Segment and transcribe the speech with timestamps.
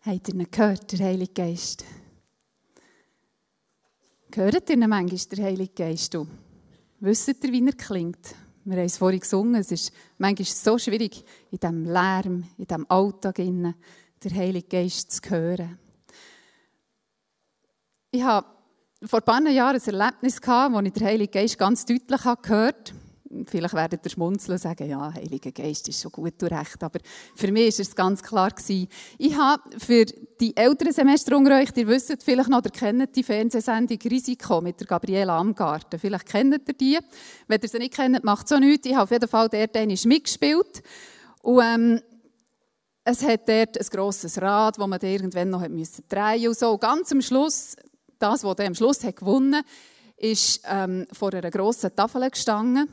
[0.00, 1.84] Habt ihr ihn gehört, der Heilige Geist?
[4.32, 6.14] Hört ihr ihn manchmal, der Heilige Geist?
[6.14, 6.26] Du?
[7.00, 8.34] Wisst ihr, wie er klingt?
[8.64, 12.86] Wir haben es vorhin gesungen, es ist manchmal so schwierig, in diesem Lärm, in diesem
[12.88, 13.74] Alltag, innen,
[14.22, 15.78] den Heiligen Geist zu hören.
[18.10, 18.46] Ich habe
[19.04, 20.40] vor ein paar Jahren ein Erlebnis
[20.74, 23.07] wo ich den Heiligen Geist ganz deutlich gehört habe.
[23.46, 26.82] Vielleicht werdet ihr schmunzeln und sagen, ja, Heiliger Geist ist schon gut und recht.
[26.82, 26.98] Aber
[27.34, 28.50] für mich war es ganz klar.
[28.50, 28.88] Gewesen.
[29.18, 30.06] Ich habe für
[30.40, 34.80] die älteren Semester unter euch, ihr wisst vielleicht noch, ihr kennt die Fernsehsendung «Risiko» mit
[34.80, 35.98] der Gabriela Amgarten.
[35.98, 36.98] Vielleicht kennt ihr die.
[37.46, 38.86] Wenn ihr sie nicht kennt, macht es auch nichts.
[38.86, 39.74] Ich habe auf jeden Fall dort
[40.06, 40.82] mitgespielt.
[41.42, 42.00] Und ähm,
[43.04, 46.48] es hat dort ein grosses Rad, das man irgendwann noch drehen musste.
[46.48, 46.78] Und so.
[46.78, 47.76] Ganz am Schluss,
[48.18, 49.64] das, was am Schluss hat gewonnen hat,
[50.16, 52.88] ist ähm, vor einer grossen Tafel gestanden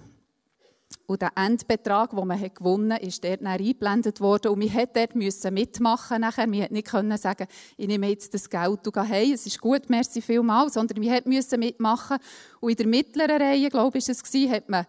[1.08, 4.52] und der Endbetrag, den man gewonnen hat, ist dort eingeblendet worden.
[4.52, 6.22] Und man musste dort mitmachen.
[6.22, 6.48] Nachher.
[6.48, 9.90] Man nicht können sagen, ich nehme jetzt das Geld und gehe hey, es ist gut,
[9.90, 10.74] merci vielmals.
[10.74, 12.18] Sondern man musste mitmachen.
[12.60, 14.86] Und in der mittleren Reihe, glaube ich, es war, hat man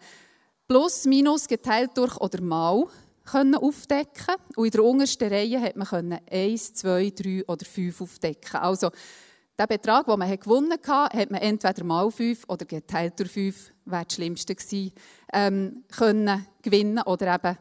[0.67, 2.85] plus, minus geteilt durch oder mal
[3.23, 4.35] können aufdecken.
[4.55, 8.59] Und in der untersten Reihe hat man eins, zwei, drei oder fünf aufdecken.
[8.59, 8.89] Also,
[9.59, 13.71] den Betrag, den man gewonnen hat, hat man entweder mal fünf oder geteilt durch fünf,
[13.85, 14.91] wäre das Schlimmste gewesen,
[15.33, 17.57] ähm, können gewinnen oder eben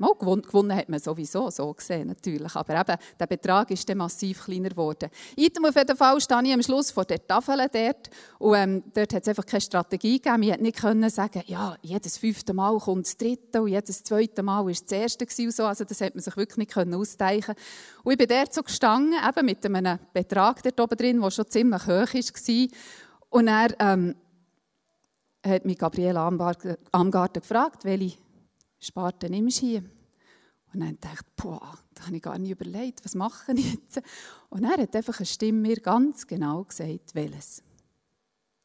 [0.00, 2.56] Mal gewonnen, hat man sowieso, so gesehen natürlich.
[2.56, 5.10] Aber eben, der Betrag ist dann massiv kleiner geworden.
[5.36, 8.08] Item auf jeden Fall stehe ich am Schluss vor der Tafel dort.
[8.38, 10.40] Und ähm, dort hat es einfach keine Strategie gegeben.
[10.40, 14.64] Wir nicht können sagen, ja, jedes fünfte Mal kommt das dritte und jedes zweite Mal
[14.64, 15.64] war das erste und so.
[15.64, 17.54] Also das hat man sich wirklich nicht können ausdenken
[18.02, 21.46] Und ich bin dort so gestanden, eben mit einem Betrag dort oben drin, der schon
[21.46, 22.68] ziemlich hoch war.
[23.28, 24.14] Und er ähm,
[25.46, 28.16] hat mich Gabriele Amgarten gefragt, welche
[28.80, 29.84] Sparte nimmst hier?
[30.72, 34.00] Und dann dachte ich, boah, da habe ich gar nicht überlegt, was mache ich jetzt?
[34.48, 37.62] Und er hat einfach eine Stimme mir ganz genau gesagt, welches.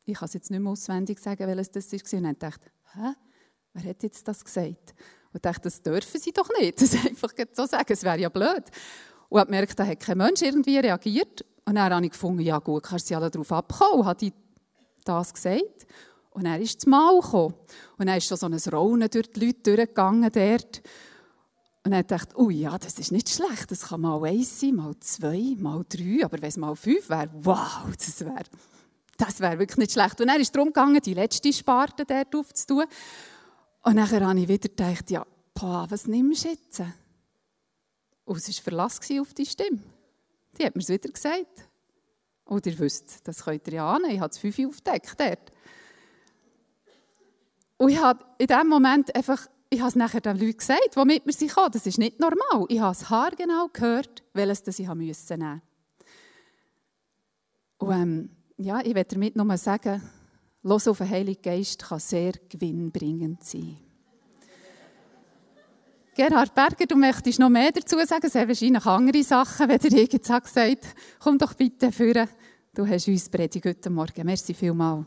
[0.06, 2.18] Ich kann es jetzt nicht mehr auswendig sagen, welches das war.
[2.18, 3.14] Und dann dachte ich, hä?
[3.74, 4.94] Wer hat jetzt das gesagt?
[5.34, 6.80] Und ich dachte, das dürfen sie doch nicht.
[6.82, 8.64] Das einfach so sagen, es wäre ja blöd.
[9.28, 11.44] Und habe gemerkt, da hat kein Mensch irgendwie reagiert.
[11.66, 14.02] Und dann habe ich gefunden, ja gut, kannst du alle darauf abkommen.
[14.02, 14.32] Und habe
[15.04, 15.88] das gesagt.
[16.36, 17.56] Und er ist zum Mal gekommen.
[17.98, 20.82] Und dann ist schon so ein Raunen durch die Leute durchgegangen dort.
[21.86, 23.72] Und er dachte, oh ja, das ist nicht schlecht.
[23.72, 26.26] Das kann mal eins sein, mal zwei, mal drei.
[26.26, 28.44] Aber wenn es mal fünf wäre, wow, das wäre
[29.18, 30.20] das wär wirklich nicht schlecht.
[30.20, 32.84] Und dann ist darum gegangen, die letzte Sparte dort aufzutun.
[33.84, 36.82] Und dann habe ich wieder gedacht, ja, boah, was nimmst du jetzt?
[38.26, 39.80] Und es war Verlass auf die Stimme.
[40.60, 41.70] Die hat mir es wieder gesagt.
[42.44, 45.52] Und ihr wisst, das könnt ihr ja ahnen, ich habe das fünf aufgedeckt dort.
[47.78, 51.06] Und ich habe in dem Moment einfach, ich habe es nachher den Leuten gesagt, die
[51.06, 52.66] mit mir sind das ist nicht normal.
[52.70, 55.62] Ich habe es haargenau gehört, welches das ich nehmen musste.
[57.78, 60.02] Und ähm, ja, ich werde damit nur sagen,
[60.66, 63.78] Los auf den Heiligen Geist kann sehr gewinnbringend sein.
[66.16, 68.26] Gerhard Berger, du möchtest noch mehr dazu sagen.
[68.26, 70.86] Es haben wahrscheinlich andere Sachen, wenn der jetzt gesagt
[71.20, 72.28] komm doch bitte führen.
[72.74, 74.26] Du hast uns predigt heute Morgen.
[74.26, 75.06] Merci vielmals.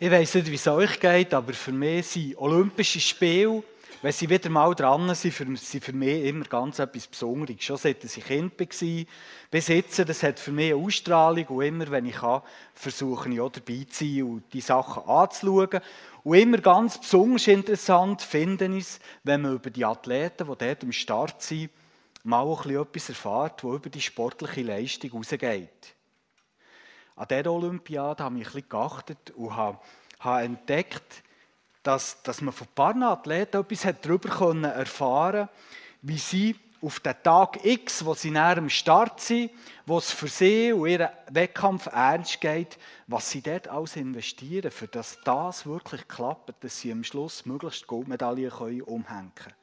[0.00, 3.64] Ich weiß nicht, wie es euch geht, aber für mich sind Olympische Spiele,
[4.00, 7.60] wenn sie wieder mal dran sind, für, sind für mich immer ganz etwas Besonderes.
[7.64, 9.04] Schon seit ich Kind war,
[9.50, 12.42] bis jetzt, das hat für mich eine Ausstrahlung und immer, wenn ich kann,
[12.74, 15.80] versuche ich auch dabei zu sein und die Sachen anzuschauen.
[16.22, 20.84] Und immer ganz besonders interessant finde ich es, wenn man über die Athleten, die dort
[20.84, 21.70] am Start sind,
[22.22, 25.97] mal ein bisschen etwas erfährt, was über die sportliche Leistung hinausgeht.
[27.18, 29.78] An dieser Olympiade habe ich ein bisschen geachtet und habe,
[30.20, 31.24] habe entdeckt,
[31.82, 34.28] dass, dass man von ein paar Athleten etwas darüber
[34.68, 35.52] erfahren konnte,
[36.02, 39.50] wie sie auf den Tag X, wo sie näher am Start sind,
[39.84, 42.78] wo es für sie und ihren Wettkampf ernst geht,
[43.08, 47.88] was sie dort alles investieren, für dass das wirklich klappt, dass sie am Schluss möglichst
[47.88, 49.57] Goldmedaillen umhängen können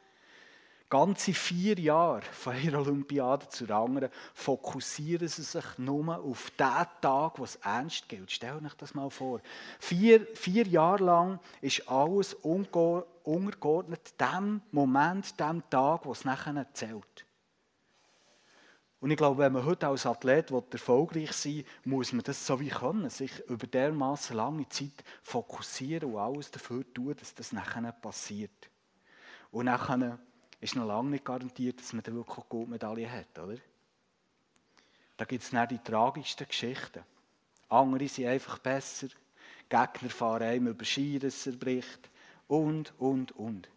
[0.89, 7.39] ganze vier Jahre von einer Olympiade zur anderen fokussieren sie sich nur auf den Tag,
[7.39, 8.31] wo es ernst gilt.
[8.31, 9.41] Stell euch das mal vor.
[9.79, 17.25] Vier, vier Jahre lang ist alles untergeordnet dem Moment, dem Tag, wo es nachher zählt.
[19.05, 22.59] Und ich glaube, wenn man heute als Athlet erfolgreich sein will, muss man das so
[22.59, 27.91] wie können, sich über dermaßen lange Zeit fokussieren und alles dafür tun, dass das nachher
[27.91, 28.69] passiert.
[29.51, 30.17] Und nachher
[30.65, 33.57] ist noch lange nicht garantiert, dass man dann wirklich Goldmedaille hat, oder?
[35.17, 37.03] da gibt es dann die tragischsten Geschichten.
[37.69, 39.07] Andere sind einfach besser.
[39.69, 42.09] Gegner fahren einem über Ski, dass er bricht.
[42.47, 43.69] Und, und, und.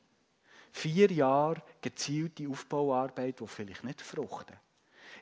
[0.73, 4.57] Vier Jahre gezielte Aufbauarbeit, die vielleicht nicht fruchten.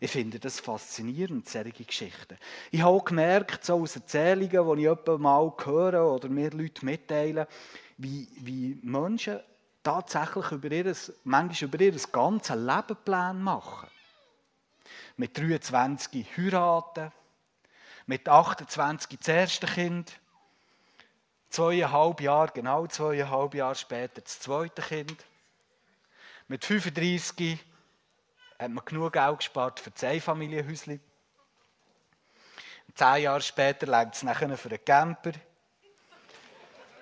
[0.00, 2.36] Ich finde das faszinierend, solche Geschichten.
[2.70, 7.46] Ich habe auch gemerkt, so aus Erzählungen, die ich mal höre oder mir Leute mitteilen,
[7.96, 9.40] wie, wie Menschen
[9.86, 13.88] tatsächlich über ihr, manchmal über ihr ganzes Lebenplan machen.
[15.16, 17.12] Mit 23 heiraten,
[18.06, 20.18] mit 28 das erste Kind,
[21.50, 25.24] zweieinhalb Jahre, genau zweieinhalb Jahre später das zweite Kind.
[26.48, 27.64] Mit 35
[28.58, 31.00] hat man genug Geld gespart für das Einfamilienhäuschen.
[32.94, 35.32] Zehn Jahre später legt es nachher für einen Camper.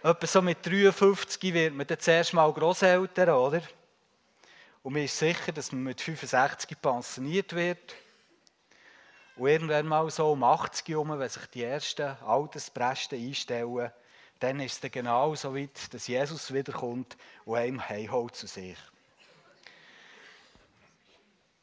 [0.05, 3.62] Etwa so mit 53 wird man dann zuerst mal Grosseltern, oder?
[4.83, 7.95] Und man ist sicher, dass man mit 65 pensioniert wird.
[9.37, 13.91] Und irgendwann mal so um 80 herum, wenn sich die ersten Alterspresten einstellen,
[14.41, 17.17] dann ist es dann genau so weit, dass Jesus wiederkommt
[17.47, 18.77] und einem heimholt zu sich.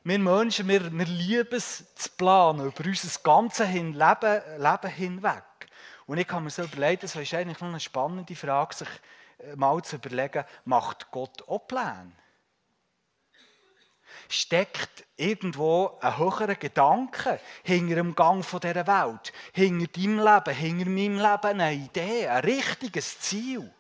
[0.04, 5.44] Wir Menschen, wir, wir lieben es zu planen über unser ganzes Leben, Leben hinweg.
[6.12, 8.90] Und ich kann mir so überlegen, das ist eigentlich noch eine spannende Frage, sich
[9.40, 12.12] äh, mal zu überlegen, macht Gott auch Pläne?
[14.28, 21.18] Steckt irgendwo ein höherer Gedanke hinter dem Gang dieser Welt, hinter deinem Leben, hinter meinem
[21.18, 23.74] Leben eine Idee, ein richtiges Ziel?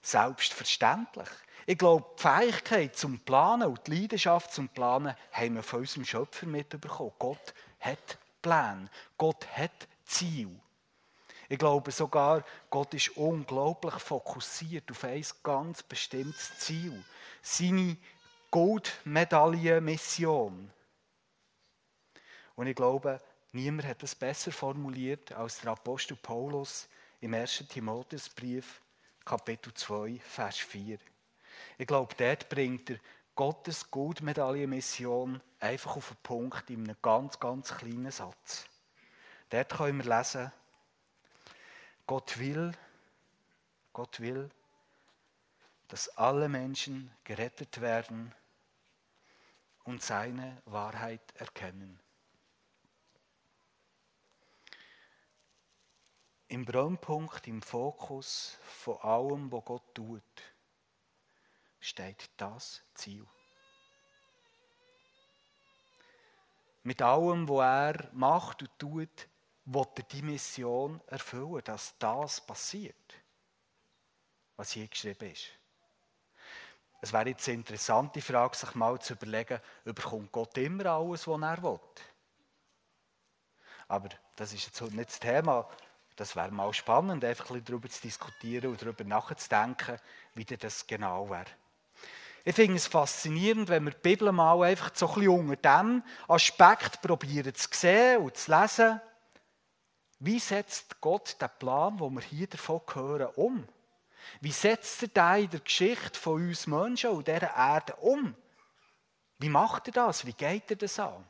[0.00, 1.28] Selbstverständlich.
[1.66, 6.04] Ich glaube, die Fähigkeit zum Planen und die Leidenschaft zum Planen haben wir von unserem
[6.04, 7.10] Schöpfer mitbekommen.
[7.18, 8.88] Gott hat Pläne.
[9.18, 10.58] Gott hat Ziel.
[11.48, 17.04] Ich glaube sogar, Gott ist unglaublich fokussiert auf ein ganz bestimmtes Ziel.
[17.42, 17.96] Seine
[18.50, 20.70] Goldmedaillenmission.
[22.56, 23.20] Und ich glaube,
[23.52, 26.88] niemand hat das besser formuliert als der Apostel Paulus
[27.20, 27.66] im 1.
[27.68, 28.80] Timotheusbrief,
[29.24, 30.98] Kapitel 2, Vers 4.
[31.78, 32.98] Ich glaube, dort bringt er
[33.34, 38.66] Gottes Goldmedaillenmission einfach auf den Punkt in einem ganz, ganz kleinen Satz.
[39.50, 40.52] Dort können wir lesen,
[42.06, 42.72] Gott will,
[43.92, 44.50] Gott will,
[45.88, 48.34] dass alle Menschen gerettet werden
[49.84, 52.00] und seine Wahrheit erkennen.
[56.48, 60.22] Im Brennpunkt, im Fokus von allem, was Gott tut,
[61.80, 63.26] steht das Ziel.
[66.84, 69.28] Mit allem, was er macht und tut,
[69.66, 73.14] will er die Mission erfüllen, dass das passiert,
[74.56, 75.50] was hier geschrieben ist.
[77.00, 81.42] Es wäre jetzt eine interessante Frage, sich mal zu überlegen, überkommt Gott immer alles, was
[81.42, 81.80] er will?
[83.88, 85.68] Aber das ist jetzt nicht das Thema.
[86.16, 89.98] Das wäre mal spannend, einfach ein darüber zu diskutieren und darüber nachzudenken,
[90.34, 91.44] wie das genau wäre.
[92.42, 96.02] Ich finde es faszinierend, wenn wir die Bibel mal einfach so ein bisschen unter diesem
[96.28, 99.00] Aspekt probieren zu sehen und zu lesen.
[100.18, 103.68] Wie setzt Gott den Plan, den wir hier davon hören, um?
[104.40, 108.34] Wie setzt er den in der Geschichte von uns Menschen und dieser Erde um?
[109.38, 110.24] Wie macht er das?
[110.24, 111.24] Wie geht er das an?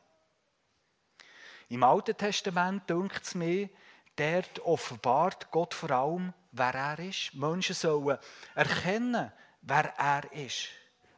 [1.69, 3.69] Im Alten Testament dünkt es mir,
[4.15, 7.33] dort offenbart Gott vor allem, wer er ist.
[7.33, 8.17] Menschen sollen
[8.55, 10.69] erkennen, wer er ist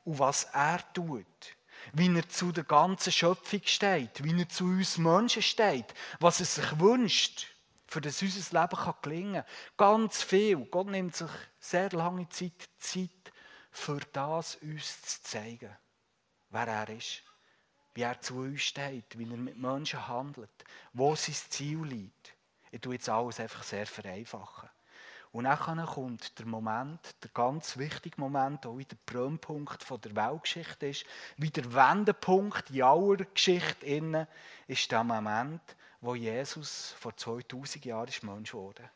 [0.05, 1.25] und was er tut.
[1.93, 6.45] Wie er zu der ganzen Schöpfung steht, wie er zu uns Menschen steht, was er
[6.47, 7.47] sich wünscht,
[7.89, 9.46] für das unser Leben kann gelingen kann.
[9.77, 10.58] Ganz viel.
[10.65, 13.10] Gott nimmt sich sehr lange Zeit, Zeit
[13.72, 15.75] für das uns zu zeigen,
[16.50, 17.24] wer er ist,
[17.93, 20.50] wie er zu uns steht, wie er mit Menschen handelt,
[20.93, 22.36] wo sein Ziel liegt.
[22.72, 24.69] Ich tue jetzt alles einfach sehr vereinfachen.
[25.31, 30.88] Und dann kommt der Moment, der ganz wichtige Moment, auch wie der Brennpunkt der Weltgeschichte
[30.88, 31.05] ist,
[31.38, 34.27] wie der Wendepunkt in aller Geschichte innen,
[34.67, 35.62] ist der Moment,
[36.01, 38.89] wo Jesus vor 2000 Jahren ist Mensch wurde.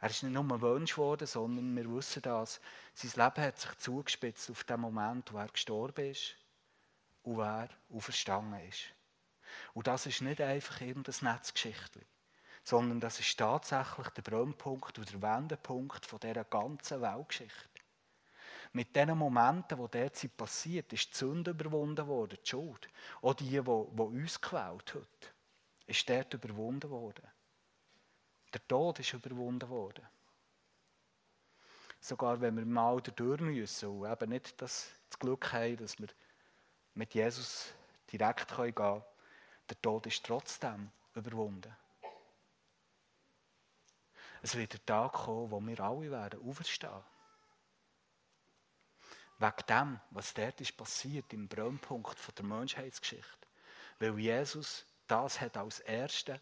[0.00, 2.60] Er ist nicht nur Mensch geworden, sondern wir wissen das.
[2.94, 6.36] Sein Leben hat sich zugespitzt auf den Moment, wo er gestorben ist
[7.22, 8.84] und wo er auferstanden ist.
[9.72, 12.04] Und das ist nicht einfach irgendein Netzgeschichtchen
[12.64, 17.73] sondern das ist tatsächlich der Brennpunkt oder der Wendepunkt von dieser ganzen Weltgeschichte.
[18.74, 22.88] Mit den Momenten, die derzeit passiert, ist die Sünde überwunden worden, die Schuld.
[23.22, 25.32] Auch die, die, uns gequält hat,
[25.86, 27.24] ist dort überwunden worden.
[28.52, 30.04] Der Tod ist überwunden worden.
[32.00, 36.08] Sogar wenn wir mal dadurch müssen und eben nicht das, das Glück haben, dass wir
[36.94, 37.72] mit Jesus
[38.10, 39.04] direkt gehen können.
[39.68, 41.74] Der Tod ist trotzdem überwunden.
[44.42, 47.13] Es wird der Tag kommen, wo wir alle werden auferstehen.
[49.38, 53.48] Wegen dem, was dort ist passiert, im Brennpunkt der Menschheitsgeschichte.
[53.98, 56.40] Weil Jesus das hat als Erste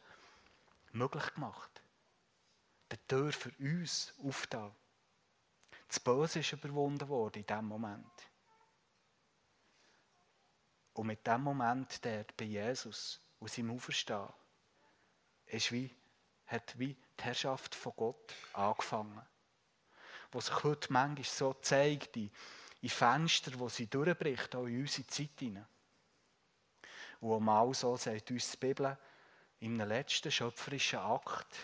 [0.92, 1.82] möglich gemacht.
[2.90, 4.74] Die Tür für uns aufgetan.
[5.88, 8.30] Das Böse ist überwunden worden in diesem Moment.
[10.94, 14.28] Und mit dem Moment dort bei Jesus und seinem Auferstehen
[15.46, 15.94] ist wie,
[16.46, 19.26] hat wie die Herrschaft von Gott angefangen.
[20.30, 22.30] Wo sich heute manchmal so zeigt, in,
[22.82, 25.66] in Fenster, wo sie durchbricht, auch in unsere Zeit hinein.
[27.20, 28.98] Und mal so sagt uns die Bibel,
[29.60, 31.56] in einem letzten schöpferischen Akt,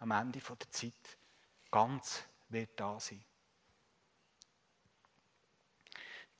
[0.00, 1.18] am Ende der Zeit,
[1.70, 3.24] ganz wird da sein.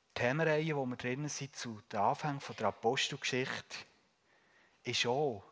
[0.09, 3.77] Die Themenreihe, wo wir drinnen sind, zu den Anfängen der Apostelgeschichte,
[4.83, 5.43] ist auch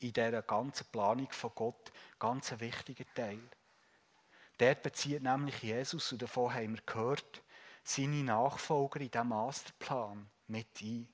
[0.00, 3.40] in dieser ganzen Planung von Gott ganz ein wichtiger Teil.
[4.58, 7.42] Dort bezieht nämlich Jesus, und davon haben wir gehört,
[7.84, 11.08] seine Nachfolger in diesem Masterplan mit ein.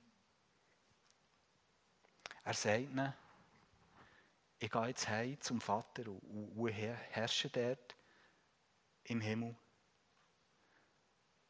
[2.43, 3.13] Er sagt ihnen,
[4.57, 7.95] ich gehe jetzt heim zum Vater und herrsche dort
[9.03, 9.55] im Himmel.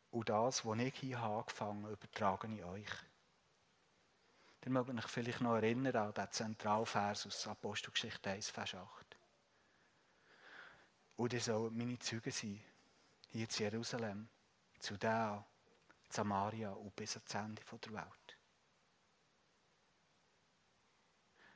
[0.09, 2.89] Und das, was ich hier angefangen habe, übertrage ich euch.
[4.65, 9.17] Ihr mögt euch vielleicht noch erinnern an den Zentralvers aus Apostelgeschichte 1, Vers 8.
[11.15, 12.61] Und ihr sollt meine Züge sein,
[13.29, 14.29] hier in Jerusalem,
[14.81, 15.45] zu der,
[16.09, 18.37] Samaria und bis ans Ende der Welt.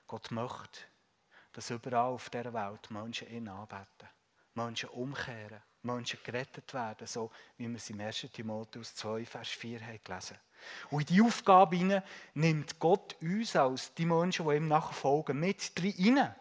[0.08, 0.82] Gott möchte,
[1.52, 4.10] dass überall auf dieser Welt Menschen ihn anbeten,
[4.54, 8.28] Menschen umkehren, Menschen gerettet werden, so wie wir es im 1.
[8.32, 10.38] Timotheus 2, Vers 4 haben gelesen
[10.92, 12.04] Und in diese Aufgabe hinein
[12.34, 16.36] nimmt Gott uns als die Menschen, die ihm nachfolgen, mit rein.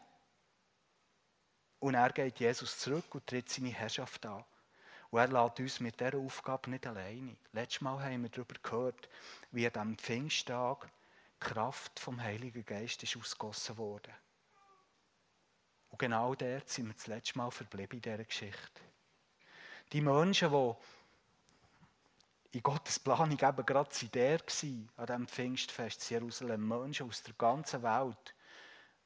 [1.80, 4.44] Und er geht Jesus zurück und tritt seine Herrschaft an.
[5.14, 7.36] Und er lässt uns mit dieser Aufgabe nicht alleine.
[7.52, 9.08] Letztes Mal haben wir darüber gehört,
[9.52, 14.10] wie an diesem Pfingsttag die Kraft vom Heiligen Geist ist ausgossen wurde.
[15.90, 18.80] Und genau dort sind wir das letzte Mal verblieben in dieser Geschichte.
[19.92, 20.74] Die Menschen, die
[22.56, 27.34] in Gottes Planung eben gerade der waren, an diesem Pfingstfest in Jerusalem, Menschen aus der
[27.34, 28.34] ganzen Welt,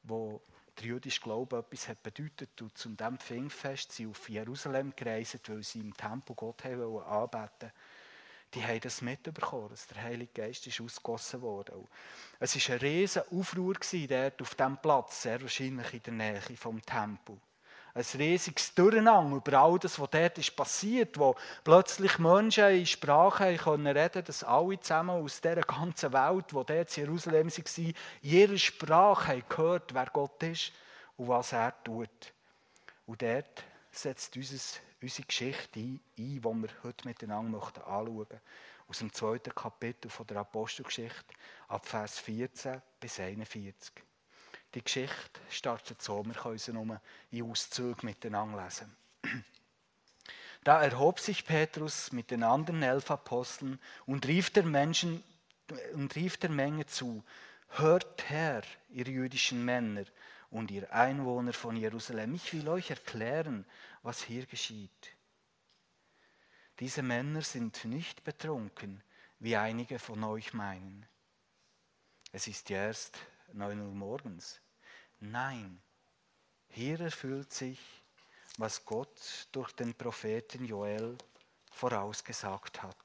[0.05, 0.41] wo
[0.79, 5.63] der jüdische Glaube etwas hat bedeutet und zu diesem Pfingstfest sind auf Jerusalem gereist, weil
[5.63, 7.73] sie im Tempel Gott haben anbeten
[8.55, 11.75] die haben das mitbekommen, dass der Heilige Geist ist ausgegossen wurde.
[12.41, 13.75] es war ein riesiger Aufruhr
[14.09, 17.39] dort auf diesem Platz, sehr wahrscheinlich in der Nähe vom Tempel.
[17.99, 23.47] Ein riesiges Durcheinander über all das, was dort ist passiert, wo plötzlich Menschen in Sprache
[23.47, 27.95] reden konnten, dass alle zusammen aus dieser ganzen Welt, die dort in Jerusalem waren, in
[28.23, 30.71] ihrer Sprache gehört, wer Gott ist
[31.17, 32.33] und was er tut.
[33.05, 38.41] Und dort setzt unser unsere Geschichte ein, die wir heute miteinander anschauen möchten.
[38.87, 41.35] Aus dem zweiten Kapitel der Apostelgeschichte,
[41.67, 43.93] ab Vers 14 bis 41.
[44.75, 48.95] Die Geschichte startet so, wir können sie nur in Auszügen miteinander lesen.
[50.65, 55.23] Da erhob sich Petrus mit den anderen elf Aposteln und rief der, Menschen,
[55.95, 57.25] und rief der Menge zu,
[57.69, 60.05] hört her, ihr jüdischen Männer
[60.51, 63.65] und ihr Einwohner von Jerusalem, ich will euch erklären,
[64.03, 65.17] was hier geschieht.
[66.81, 69.03] Diese Männer sind nicht betrunken,
[69.39, 71.07] wie einige von euch meinen.
[72.33, 73.19] Es ist erst
[73.53, 74.61] neun Uhr morgens.
[75.21, 75.81] Nein,
[76.69, 77.81] hier erfüllt sich,
[78.57, 81.17] was Gott durch den Propheten Joel
[81.73, 82.97] vorausgesagt hat.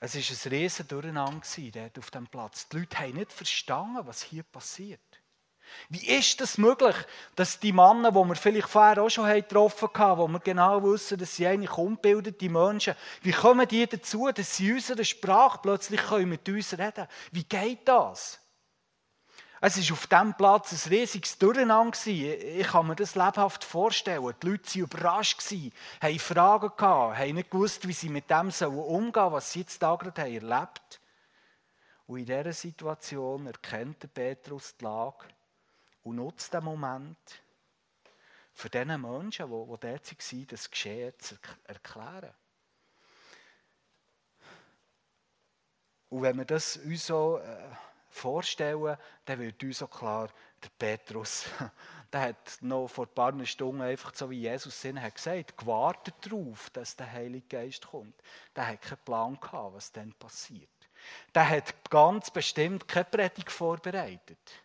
[0.00, 2.68] Es war ein riesen Durcheinander dort auf dem Platz.
[2.68, 5.11] Die Leute haben nicht verstanden, was hier passiert.
[5.88, 6.96] Wie ist das möglich,
[7.36, 11.18] dass die Männer, die wir vielleicht vorher auch schon getroffen haben, wo wir genau wissen,
[11.18, 16.00] dass sie eigentlich unbildete Menschen, wie kommen die dazu, dass sie in unserer Sprache plötzlich
[16.10, 17.08] mit uns reden können?
[17.30, 18.38] Wie geht das?
[19.64, 21.96] Es war auf diesem Platz ein riesiges Durcheinander.
[22.06, 24.34] Ich kann mir das lebhaft vorstellen.
[24.42, 25.40] Die Leute waren überrascht,
[26.00, 29.80] haben Fragen gehabt, haben nicht gewusst, wie sie mit dem umgehen sollen, was sie jetzt
[29.80, 31.02] da gerade erlebt haben.
[32.08, 35.26] Und in dieser Situation erkennt Petrus die Lage
[36.02, 37.42] und nutzt den Moment,
[38.54, 42.34] für diese Menschen, die dort waren, das Geschehen zu erklären.
[46.10, 47.70] Und wenn wir das uns so äh,
[48.10, 50.28] vorstellen, dann wird uns so klar,
[50.62, 51.46] der Petrus,
[52.12, 56.14] der hat noch vor ein paar Stunden einfach so wie Jesus Sinn hat gesagt, gewartet
[56.20, 58.14] darauf, dass der Heilige Geist kommt.
[58.54, 60.68] Der hat keinen Plan gehabt, was dann passiert.
[61.34, 64.62] Der hat ganz bestimmt keine Predigt vorbereitet.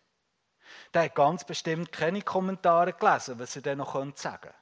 [0.94, 4.54] Der hat ganz bestimmt keine Kommentare gelesen, was er dann noch sagen könnte.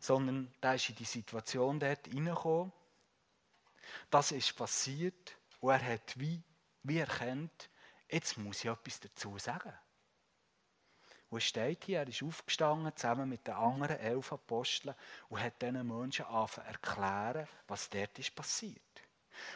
[0.00, 2.72] Sondern der ist in die Situation dort reingekommen.
[4.10, 6.42] Das ist passiert und er hat wie,
[6.82, 7.70] wie erkannt,
[8.08, 9.72] jetzt muss ich etwas dazu sagen.
[11.28, 14.94] Und es steht hier, er ist aufgestanden zusammen mit den anderen elf Aposteln
[15.28, 18.80] und hat diesen Menschen angefangen erklären, was dort ist passiert.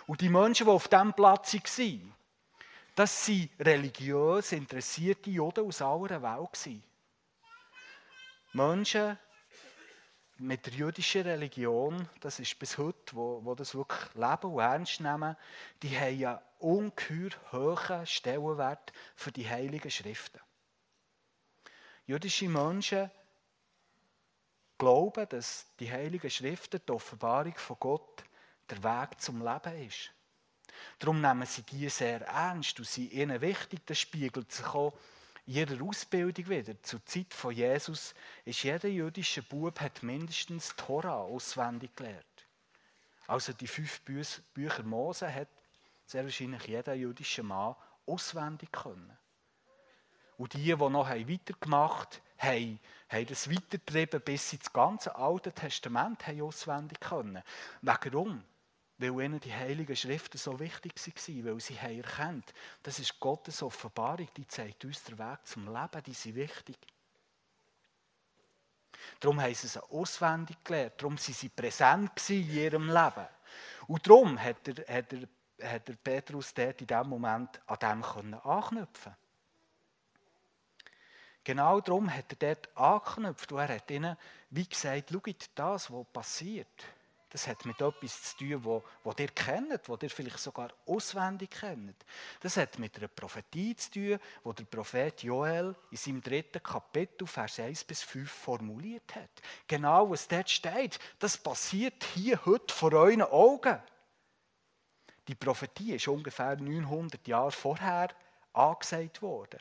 [0.06, 2.14] Und die Menschen, die auf diesem Platz waren,
[3.00, 6.83] das waren religiös interessierte Juden aus aller Welt.
[8.52, 9.19] Menschen
[10.37, 15.00] mit der jüdischen Religion, das ist bis heute, wo, wo das wirklich leben und ernst
[15.00, 15.35] nehmen,
[15.83, 20.40] die haben ja ungeheuer hohen Stellenwert für die Heiligen Schriften.
[22.04, 23.11] Jüdische Menschen
[24.76, 28.25] glauben, dass die Heiligen Schriften, die Offenbarung von Gott,
[28.69, 30.12] der Weg zum Leben ist.
[30.99, 33.80] Darum nehmen sie die sehr ernst und sind ihnen wichtig.
[33.87, 34.92] Das spiegelt sich auch
[35.46, 36.80] in ihrer Ausbildung wieder.
[36.82, 42.25] Zur Zeit von Jesus ist jeder jüdische Bub hat mindestens Tora auswendig gelernt.
[43.26, 45.49] Also die fünf Bücher Mose hat
[46.06, 49.16] sehr wahrscheinlich jeder jüdische Mann auswendig können.
[50.37, 56.26] Und die, die noch weitergemacht haben, haben das weitergetrieben, bis sie das ganze Alte Testament
[56.26, 57.42] haben auswendig können.
[57.82, 58.42] Warum?
[59.00, 62.52] Weil ihnen die Heiligen Schriften so wichtig waren, weil sie haben erkannt,
[62.83, 66.76] das ist Gottes Offenbarung, die zeigt uns den Weg zum Leben, die sind wichtig.
[69.19, 73.26] Darum haben sie es auswendig gelernt, darum waren sie präsent in ihrem Leben.
[73.87, 75.28] Und darum hat der, hat der,
[75.62, 79.16] hat der Petrus dort in diesem Moment an dem anknüpfen
[81.42, 84.14] Genau darum hat er dort angeknüpft und er hat ihnen,
[84.50, 86.85] wie gesagt, schaut, das, was passiert,
[87.30, 91.50] das hat mit etwas zu tun, wo, wo ihr kennt, wo ihr vielleicht sogar auswendig
[91.50, 91.96] kennt.
[92.40, 97.26] Das hat mit einer Prophetie zu tun, wo der Prophet Joel in seinem dritten Kapitel,
[97.26, 99.31] Vers 1 bis 5 formuliert hat.
[99.68, 103.81] Genau, was dort steht, das passiert hier heute vor euren Augen.
[105.28, 108.09] Die Prophetie ist ungefähr 900 Jahre vorher
[108.52, 109.61] angesagt worden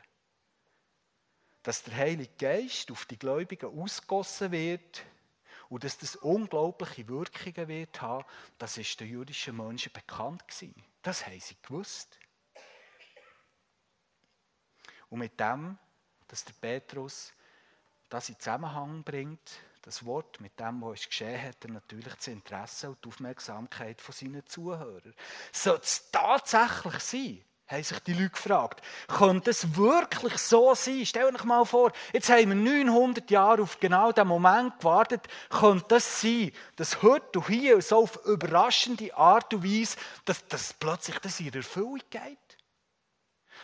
[1.61, 5.03] dass der Heilige Geist auf die Gläubigen ausgossen wird
[5.69, 8.25] und dass das unglaubliche Wirkungen wird haben,
[8.57, 10.75] das ist den jüdischen Menschen bekannt gewesen.
[11.01, 12.19] Das haben sie gewusst.
[15.09, 15.77] Und mit dem,
[16.27, 17.33] dass der Petrus
[18.09, 22.89] das in Zusammenhang bringt, das Wort mit dem, was geschehen hat, er natürlich das Interesse
[22.89, 25.13] und die Aufmerksamkeit von seinen Zuhörern.
[25.51, 28.81] Soll es tatsächlich sein, haben sich die Leute gefragt.
[29.07, 31.05] Könnte es wirklich so sein?
[31.05, 35.27] Stell euch mal vor, jetzt haben wir 900 Jahre auf genau diesen Moment gewartet.
[35.49, 40.73] Könnte es sein, dass heute und hier so auf überraschende Art und Weise, dass, dass
[40.73, 42.37] plötzlich das in Erfüllung geht?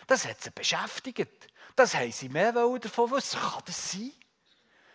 [0.06, 1.48] Das hat sie beschäftigt.
[1.74, 3.40] Das haben sie mehr davon wissen.
[3.40, 4.12] Kann das sein?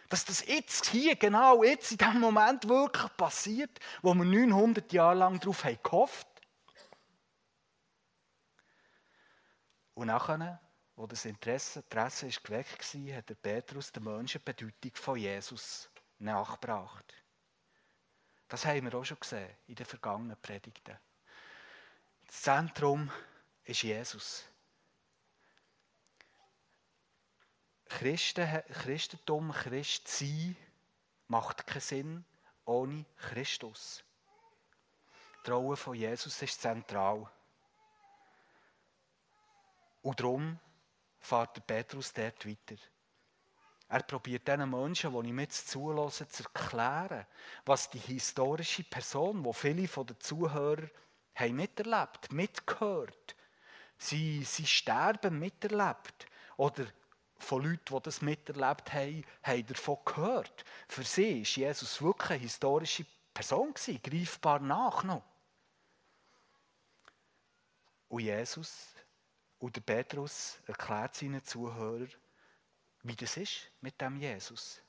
[0.07, 5.15] Dass das jetzt hier, genau jetzt, in diesem Moment wirklich passiert, wo wir 900 Jahre
[5.15, 6.27] lang darauf haben gehofft
[9.93, 10.59] Und nachher,
[10.95, 15.17] wo das Interesse, Interesse ist geweckt war, hat der Petrus den Menschen die Bedeutung von
[15.17, 17.13] Jesus nachgebracht.
[18.47, 20.97] Das haben wir auch schon gesehen in den vergangenen Predigten.
[22.27, 23.11] Das Zentrum
[23.63, 24.45] ist Jesus.
[27.85, 28.47] Christen,
[28.83, 30.55] Christentum, Christ sein,
[31.27, 32.25] macht keinen Sinn
[32.65, 34.03] ohne Christus.
[35.45, 37.29] Die Rolle von Jesus ist zentral.
[40.01, 40.59] Und darum
[41.19, 42.81] fährt der Petrus dort weiter.
[43.87, 47.25] Er probiert diesen Menschen, die ich mit zulasse, zu erklären,
[47.65, 50.89] was die historische Person, wo viele von den Zuhörern
[51.35, 53.35] haben miterlebt, mitgehört,
[53.97, 56.25] sie, sie sterben miterlebt
[56.57, 56.85] oder
[57.37, 60.63] von Leuten, die das miterlebt haben, haben davon gehört.
[60.87, 65.03] Für sie war Jesus wirklich eine historische Person, greifbar nach.
[68.07, 68.95] Und Jesus
[69.61, 72.11] und der Petrus erklärt seinen Zuhörern,
[73.03, 74.81] wie das ist mit dem Jesus.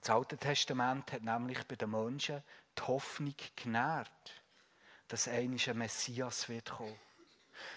[0.00, 2.42] Das Alte Testament hat nämlich bei den Menschen
[2.78, 4.42] die Hoffnung genährt,
[5.08, 6.98] dass eines ein Messias wird kommen.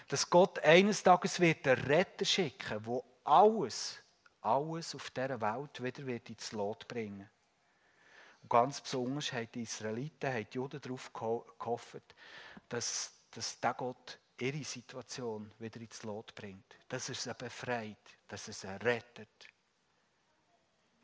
[0.08, 3.98] Dass Gott eines Tages wird einen Retter schicken, wo alles,
[4.40, 7.28] alles auf dieser Welt wieder wird ins Lot bringen.
[8.42, 12.14] Und ganz besonders haben die Israeliten, haben die Juden darauf gehofft,
[12.68, 16.76] dass, dass der Gott ihre Situation wieder ins Lot bringt.
[16.88, 19.48] Dass er sie befreit, dass er sie rettet.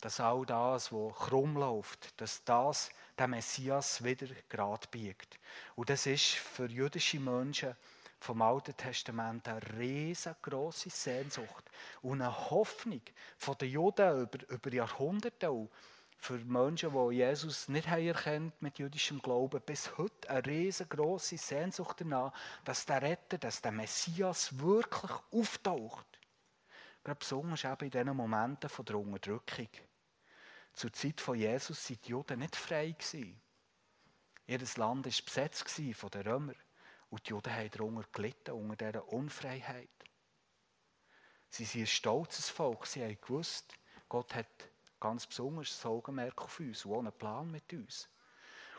[0.01, 5.39] Dass all das, was krumm läuft, dass das der Messias wieder gerade biegt.
[5.77, 7.77] Und das ist für jüdische Menschen
[8.19, 11.71] vom Alten Testament eine riesengroße Sehnsucht
[12.03, 13.03] und eine Hoffnung
[13.37, 15.69] von den Juden über, über Jahrhunderte auch
[16.23, 22.33] für Menschen, die Jesus nicht erkannt mit jüdischem Glauben, bis heute eine riesengroße Sehnsucht danach,
[22.65, 26.07] dass der Retter, dass der Messias wirklich auftaucht.
[27.03, 29.69] Gerade besonders eben in diesen Momenten von der Unterdrückung.
[30.73, 32.95] Zur Zeit von Jesus waren die Juden nicht frei.
[34.47, 36.57] Ihr Land war besetzt von den Römern.
[37.11, 39.89] Und die Juden haben darunter gelitten, unter dieser Unfreiheit.
[41.51, 42.87] Sie sind ein stolzes Volk.
[42.87, 43.75] Sie haben gewusst,
[44.09, 44.72] Gott hat
[45.03, 48.09] ganz besonders ein Augenmerk auf uns und einen Plan mit uns.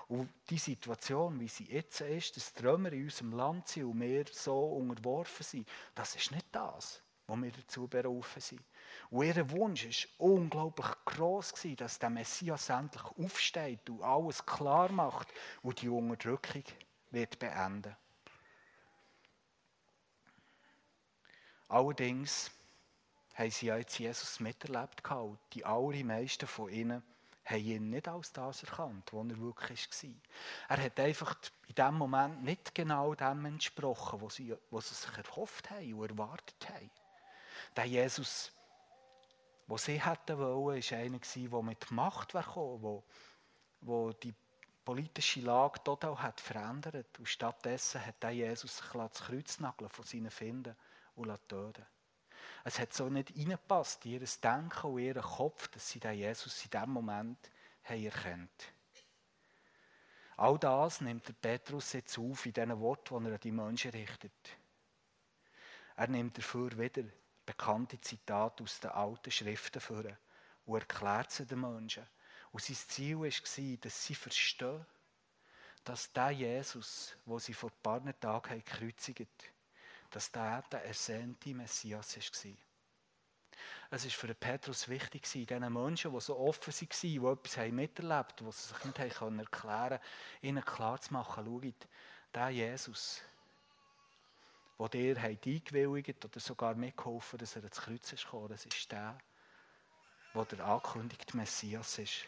[0.08, 4.26] Und die Situation, wie sie jetzt ist, dass die in unserem Land sind und wir
[4.32, 8.64] so unterworfen sind, das ist nicht das, was wir dazu berufen sind.
[9.10, 15.28] Und ihr Wunsch war unglaublich groß, dass der Messias endlich aufsteht und alles klar macht
[15.62, 16.64] und die Unterdrückung
[17.12, 17.96] wird beenden.
[21.68, 22.52] Allerdings
[23.34, 27.04] haben sie ja jetzt Jesus miterlebt und die allermeisten von ihnen
[27.46, 30.78] haben ihn nicht als das erkannt, was er wirklich war.
[30.78, 31.36] Er hat einfach
[31.68, 36.10] in dem Moment nicht genau dem entsprochen, was sie, was sie sich erhofft haben und
[36.10, 36.90] erwartet haben.
[37.76, 38.52] Der Jesus,
[39.68, 43.04] den sie hätten wollen, war einer, der mit Macht kam,
[43.82, 44.34] der die
[44.86, 47.20] politische Lage total hat verändert.
[47.20, 50.76] Und stattdessen hat der Jesus sich das Kreuz von seinen Finden
[51.16, 51.86] und töten
[52.64, 56.64] Es hat so nicht reingepasst, in ihr Denken und ihren Kopf, dass sie den Jesus
[56.64, 57.52] in diesem Moment
[57.84, 58.50] haben
[60.38, 63.92] All das nimmt der Petrus jetzt auf in diesen Worten, die er an die Menschen
[63.92, 64.58] richtet.
[65.96, 67.04] Er nimmt dafür wieder
[67.46, 70.04] bekannte Zitate aus den alten Schriften vor
[70.66, 72.08] und erklärt sie den Menschen.
[72.52, 74.86] Und sein Ziel war, dass sie verstehen,
[75.84, 79.54] dass der Jesus, wo sie vor ein paar Tagen gekreuzigt haben,
[80.16, 82.54] dass der der ersehnte Messias war.
[83.92, 88.48] Es war für Petrus wichtig, diesen Menschen, die so offen waren, die etwas miterlebt haben,
[88.48, 90.00] was sie sich nicht erklären konnten,
[90.42, 91.88] ihnen klarzumachen, schaut,
[92.34, 93.22] der Jesus,
[94.80, 99.18] der dir eingewilligt oder sogar mitgeholfen dass er ins Kreuz ist gekommen, das ist der,
[100.34, 102.26] der der angekündigte Messias ist.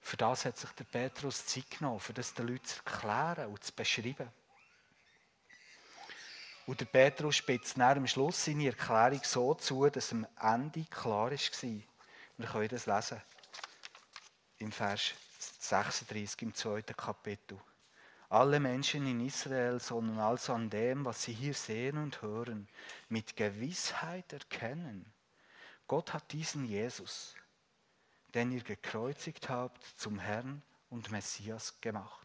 [0.00, 3.64] Für das hat sich der Petrus Zeit genommen, für das den Leuten zu erklären und
[3.64, 4.30] zu beschreiben.
[6.66, 11.30] Und der Petrus spitzt nach am Schluss seine Erklärung so zu, dass am Ende klar
[11.30, 11.38] war.
[12.36, 13.20] Wir können das lesen.
[14.58, 17.58] Im Vers 36 im zweiten Kapitel.
[18.30, 22.66] Alle Menschen in Israel sollen also an dem, was sie hier sehen und hören,
[23.08, 25.12] mit Gewissheit erkennen.
[25.86, 27.34] Gott hat diesen Jesus,
[28.32, 32.23] den ihr gekreuzigt habt, zum Herrn und Messias gemacht.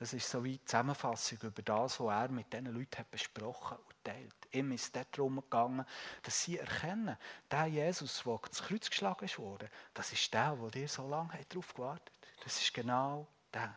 [0.00, 3.76] Das ist so wie die Zusammenfassung über das, was er mit diesen Leuten hat besprochen
[3.76, 4.34] und teilt.
[4.50, 5.84] Ihm ist es darum gegangen,
[6.22, 7.18] dass sie erkennen,
[7.50, 11.74] der Jesus, der ins Kreuz geschlagen wurde, das ist der, der dir so lange darauf
[11.74, 12.44] gewartet hat.
[12.44, 13.76] Das ist genau der.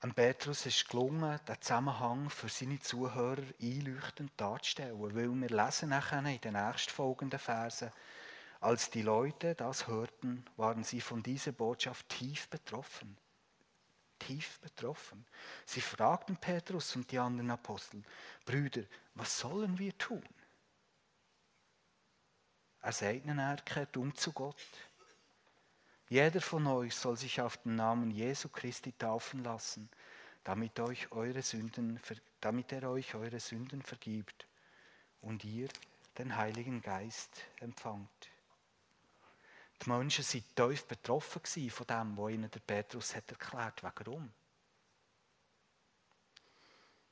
[0.00, 6.18] Am Petrus ist gelungen, den Zusammenhang für seine Zuhörer einleuchtend darzustellen, weil wir lesen nachher
[6.18, 7.92] in den nächstfolgenden Versen,
[8.64, 13.18] als die Leute das hörten, waren sie von dieser Botschaft tief betroffen.
[14.18, 15.26] Tief betroffen.
[15.66, 18.02] Sie fragten Petrus und die anderen Apostel,
[18.46, 20.24] Brüder, was sollen wir tun?
[22.80, 24.56] Er sagt er kehrt um zu Gott.
[26.08, 29.90] Jeder von euch soll sich auf den Namen Jesu Christi taufen lassen,
[30.42, 32.00] damit, euch eure Sünden,
[32.40, 34.46] damit er euch eure Sünden vergibt
[35.20, 35.68] und ihr
[36.16, 38.33] den Heiligen Geist empfangt.
[39.82, 44.06] Die Menschen waren tief betroffen von dem, was ihnen der Petrus hat erklärt hat.
[44.06, 44.32] Warum?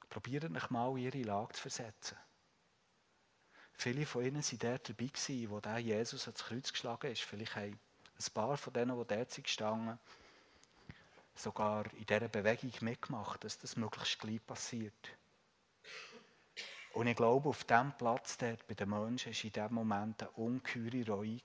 [0.08, 2.16] Probiert euch mal ihre Lage zu versetzen.
[3.74, 7.22] Viele von ihnen waren dort dabei, wo der Jesus ans Kreuz geschlagen ist.
[7.22, 7.78] Vielleicht haben
[8.18, 9.98] ein paar von denen, die dort sind gestanden,
[11.34, 15.16] sogar in dieser Bewegung mitgemacht, dass das möglichst gleich passiert.
[16.92, 20.30] Und ich glaube, auf diesem Platz dort bei den Menschen war in diesem Moment eine
[20.32, 21.40] ungeheure Reue.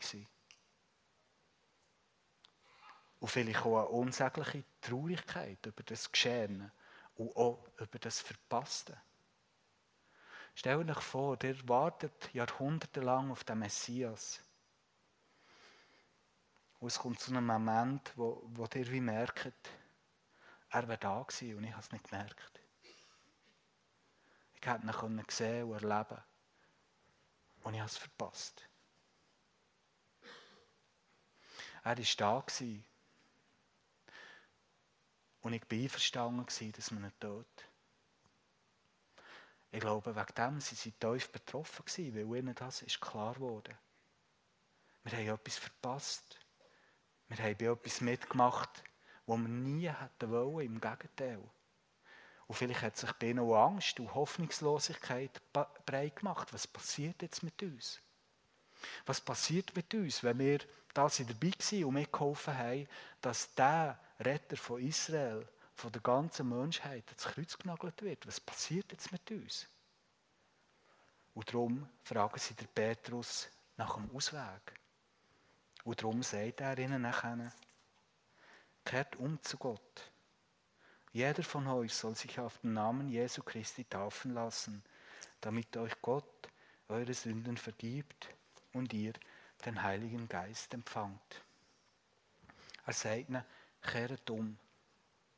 [3.19, 6.71] Und vielleicht auch eine unsägliche Traurigkeit über das Geschehen
[7.15, 8.97] und auch über das Verpasste.
[10.53, 14.41] Stell euch vor, ihr wartet jahrhundertelang auf den Messias.
[16.79, 19.71] Und es kommt zu einem Moment, wo, wo ihr wie merkt,
[20.69, 22.61] er wäre da gewesen und ich habe es nicht gemerkt.
[24.55, 26.21] Ich hätte ihn sehen und erleben
[27.63, 28.67] und ich habe es verpasst.
[31.83, 32.85] Er war da gewesen.
[35.47, 37.45] Und ich war einverstanden, dass man ihn tut.
[39.71, 43.77] Ich glaube, wegen dem sind sie tief betroffen gewesen, weil ihnen das ist klar geworden.
[45.03, 46.37] Wir haben etwas verpasst.
[47.29, 48.83] Wir haben etwas mitgemacht,
[49.25, 51.41] was wir nie hätten wollen, im Gegenteil.
[52.47, 56.53] Und vielleicht hat sich bei ihnen auch Angst und Hoffnungslosigkeit breit gemacht.
[56.53, 58.01] Was passiert jetzt mit uns?
[59.05, 60.59] Was passiert mit uns, wenn wir
[60.93, 62.87] da dabei waren und mitgeholfen haben,
[63.21, 68.25] dass der Retter von Israel, von der ganzen Menschheit, ans Kreuz genagelt wird?
[68.25, 69.67] Was passiert jetzt mit uns?
[71.35, 74.73] Und darum fragen sie der Petrus nach dem Ausweg.
[75.83, 77.53] Und darum sagt er ihnen nachher,
[78.83, 80.11] kehrt um zu Gott.
[81.13, 84.83] Jeder von euch soll sich auf den Namen Jesu Christi taufen lassen,
[85.41, 86.49] damit euch Gott
[86.89, 88.29] eure Sünden vergibt
[88.73, 89.13] und ihr
[89.65, 91.43] den Heiligen Geist empfangt.
[92.85, 93.43] Er sagt ihnen,
[93.87, 94.57] kehrt um.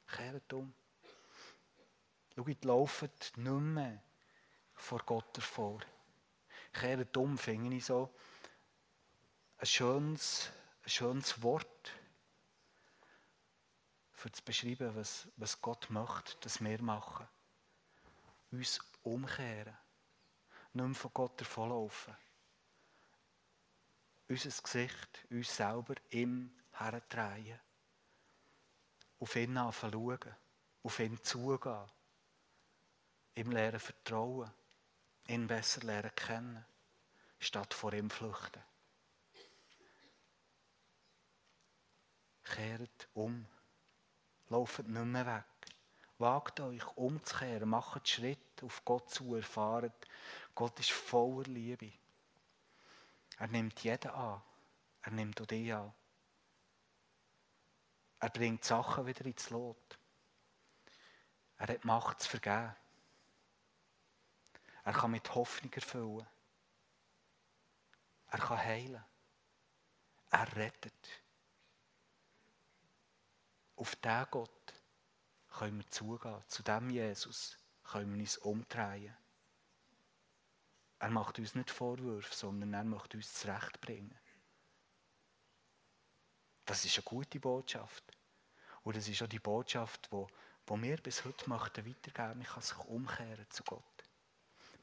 [0.07, 0.73] Kehrt um.
[2.35, 4.01] Schaut, lauft nicht mehr
[4.73, 5.79] vor Gott davor.
[6.73, 8.13] Kehrt um, finde ich so
[9.57, 10.51] ein schönes,
[10.83, 11.93] ein schönes Wort,
[14.11, 17.27] für zu beschreiben, was, was Gott möchte, dass wir machen.
[18.51, 19.77] Uns umkehren.
[20.73, 22.15] Nicht mehr von Gott davonlaufen.
[24.27, 27.59] Unser Gesicht, uns selber ihm herdrehen.
[29.19, 30.19] Auf ihn anfangen
[30.83, 31.91] Auf ihn zugehen.
[33.35, 34.51] Ihm lernen vertrauen.
[35.27, 36.65] Ihn besser lernen kennen.
[37.39, 38.63] Statt vor ihm flüchten.
[42.43, 43.45] Kehrt um.
[44.49, 45.45] Lauft nicht mehr weg.
[46.17, 47.69] Wagt euch umzukehren.
[47.69, 49.35] Macht Schritt auf Gott zu.
[49.35, 50.07] Erfahrt,
[50.55, 51.91] Gott ist voller Liebe.
[53.37, 54.41] Er nimmt jeden an.
[55.01, 55.93] Er nimmt auch dich an.
[58.19, 59.97] Er bringt Sachen wieder ins Lot.
[61.57, 62.75] Er hat Macht zu vergeben.
[64.83, 66.27] Er kann mit Hoffnung erfüllen.
[68.27, 69.03] Er kann heilen.
[70.31, 71.23] Er rettet.
[73.75, 74.73] Auf diesen Gott
[75.49, 76.43] können wir zugehen.
[76.47, 79.15] Zu dem Jesus können wir uns umdrehen.
[80.99, 84.18] Er macht uns nicht Vorwürfe, sondern er möchte uns zurechtbringen.
[86.69, 88.03] Das ist eine gute Botschaft.
[88.83, 90.25] Und das ist auch die Botschaft, die,
[90.69, 92.37] die wir bis heute möchten weitergeben.
[92.37, 94.03] Man kann sich umkehren zu Gott.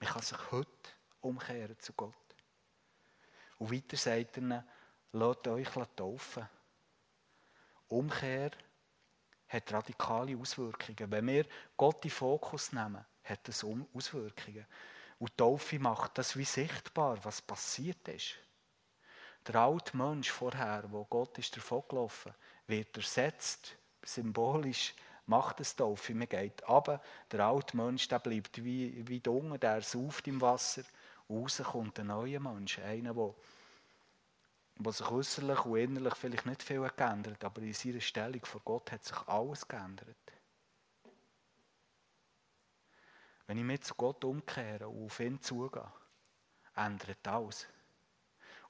[0.01, 2.13] Man kann sich heute umkehren zu Gott.
[3.59, 4.67] Und weiter sagt er,
[5.13, 6.49] lasst euch taufen.
[7.87, 8.51] Umkehr
[9.47, 11.13] hat radikale Auswirkungen.
[11.13, 11.47] Wenn wir
[11.77, 14.67] Gott in Fokus nehmen, hat das Auswirkungen.
[15.21, 18.35] Und Taufe macht das wie sichtbar, was passiert ist.
[19.47, 22.35] Der alte Mensch vorher, wo Gott ist davon gelaufen,
[22.67, 24.95] wird ersetzt, symbolisch
[25.27, 26.15] macht es Taufe.
[26.15, 30.83] Man geht aber der alte Mensch, der bleibt wie, wie dunkel, der sauft im Wasser.
[31.29, 33.35] Raus kommt ein neuer Mensch, einer, der
[34.79, 38.61] was sich äußerlich und innerlich vielleicht nicht viel geändert hat, aber in seiner Stellung vor
[38.65, 40.17] Gott hat sich alles geändert.
[43.47, 45.91] Wenn ich mit zu Gott umkehre und auf ihn zugehe,
[46.75, 47.67] ändert alles.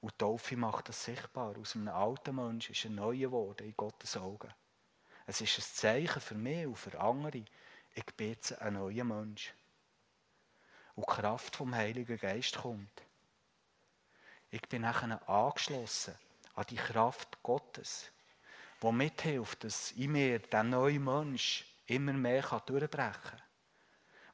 [0.01, 1.57] Und die Taufe macht das sichtbar.
[1.59, 4.53] Aus einem alten Menschen ist ein neuer geworden in Gottes Augen.
[5.27, 7.45] Es ist ein Zeichen für mich und für andere.
[7.95, 9.53] Ich bin jetzt ein neuer Mensch.
[10.95, 13.03] Und die Kraft vom Heiligen Geist kommt.
[14.51, 16.15] Ich bin nachher angeschlossen
[16.55, 18.11] an die Kraft Gottes,
[18.83, 23.43] die mithilft, dass in mir der neue Mensch immer mehr durchbrechen kann.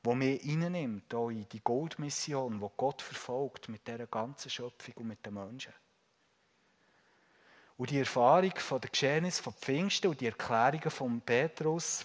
[0.03, 5.25] Wo mir reinnimmt in die Goldmission, die Gott verfolgt mit dieser ganzen Schöpfung und mit
[5.25, 5.73] den Menschen.
[7.77, 12.05] Und die Erfahrung von der Geschehnis von Pfingsten und die Erklärungen von Petrus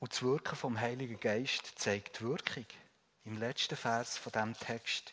[0.00, 2.66] und das Wirken vom Heiligen Geist zeigt Wirkung.
[3.24, 5.12] Im letzten Vers von diesem Text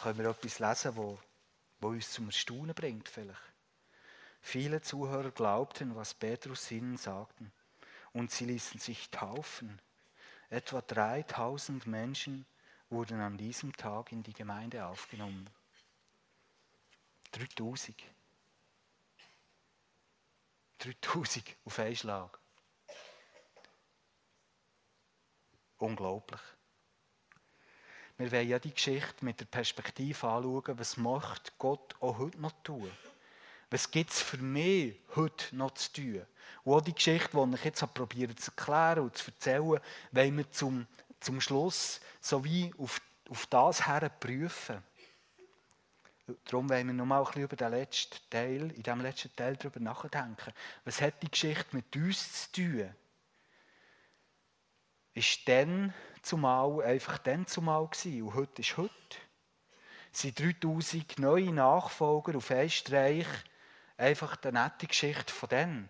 [0.00, 1.18] können wir etwas lesen, wo,
[1.80, 3.40] wo uns zum Erstaunen bringt vielleicht.
[4.42, 7.52] Viele Zuhörer glaubten, was Petrus ihnen sagten,
[8.12, 9.80] und sie ließen sich taufen.
[10.50, 12.46] Etwa 3000 Menschen
[12.90, 15.48] wurden an diesem Tag in die Gemeinde aufgenommen.
[17.32, 17.96] 3000.
[20.78, 22.38] 3000 auf einen Schlag.
[25.78, 26.40] Unglaublich.
[28.18, 32.52] wir wollen ja die Geschichte mit der Perspektive anschauen, was macht Gott auch heute noch
[32.62, 32.90] tun?
[33.72, 36.26] Was gibt es für mich heute noch zu tun?
[36.62, 39.80] Und auch die Geschichte, die ich jetzt probiert zu erklären und zu erzählen,
[40.10, 40.86] wollen wir zum,
[41.20, 44.82] zum Schluss so wie auf, auf das her prüfen.
[46.44, 49.56] Darum wollen wir noch mal ein bisschen über den letzten Teil, in diesem letzten Teil
[49.56, 50.52] darüber nachdenken.
[50.84, 52.94] Was hat die Geschichte mit uns zu tun?
[55.14, 58.92] Ist dann zumal einfach dann zumal gewesen und heute ist heute?
[60.10, 63.26] Sind 3000 neue Nachfolger auf einen Streich
[64.02, 65.88] einfach eine nette Geschichte von denen?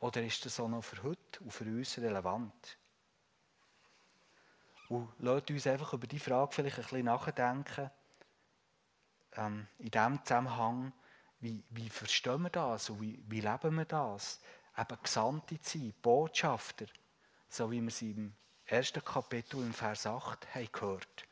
[0.00, 2.78] Oder ist das auch noch für heute und für uns relevant?
[4.88, 7.90] Und lasst uns einfach über die Frage vielleicht ein bisschen nachdenken,
[9.32, 10.92] ähm, in diesem Zusammenhang,
[11.40, 14.40] wie, wie verstehen wir das und wie, wie leben wir das?
[14.76, 16.86] Eben Gesandte zu sein, Botschafter,
[17.48, 21.26] so wie wir sie im ersten Kapitel im Vers 8 haben gehört.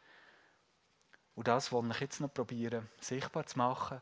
[1.34, 4.00] Und das, was ich jetzt noch probiere, sichtbar zu machen,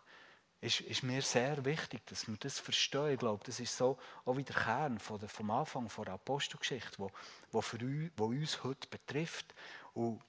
[0.64, 3.12] ist, ist, mir sehr wichtig, dass wir das verstehen.
[3.12, 6.98] Ich glaube, das ist so auch wieder der Kern von der, vom Anfang der Apostelgeschichte,
[6.98, 7.10] wo,
[7.52, 9.54] wo, für uns, wo uns heute betrifft.
[9.92, 10.22] Und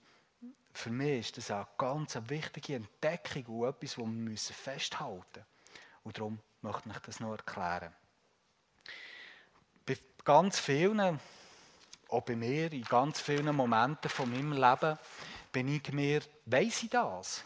[0.73, 5.45] für mich ist das eine ganz wichtige Entdeckung und etwas, das wir festhalten müssen.
[6.03, 7.93] Und darum möchte ich das noch erklären.
[9.85, 11.19] Bei ganz vielen,
[12.09, 14.99] auch bei mir, in ganz vielen Momenten von meinem Leben,
[15.53, 17.45] bin ich mir, weiss ich das?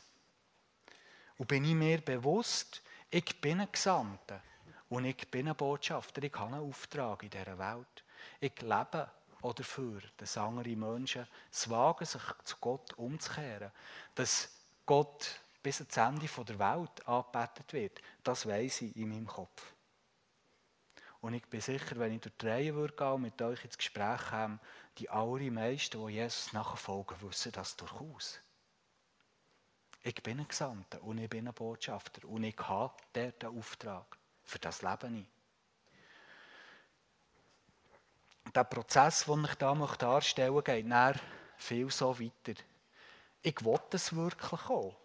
[1.39, 4.41] Und bin ich mir bewusst, ich bin ein Gesandter
[4.89, 8.03] und ich bin ein Botschafter, ich habe einen Auftrag in dieser Welt.
[8.41, 9.09] Ich lebe
[9.41, 13.71] oder dafür, dass andere Menschen es wagen, sich zu Gott umzukehren.
[14.15, 14.49] Dass
[14.85, 19.73] Gott bis ans Ende der Welt angebetet wird, das weiß ich in meinem Kopf.
[21.21, 24.27] Und ich bin sicher, wenn ich durch die Reihe würde und mit euch ins Gespräch
[24.29, 24.59] komme,
[24.97, 28.41] die allermeisten, die Jesus nachfolgen, wissen das durchaus.
[30.01, 34.17] Ich bin ein Gesandter und ich bin ein Botschafter und ich habe einen Auftrag.
[34.43, 35.25] Für das lebe ich
[38.55, 41.19] der Prozess, den ich hier darstellen möchte, geht dann
[41.57, 42.61] viel so weiter.
[43.41, 44.95] Ich will das wirklich auch.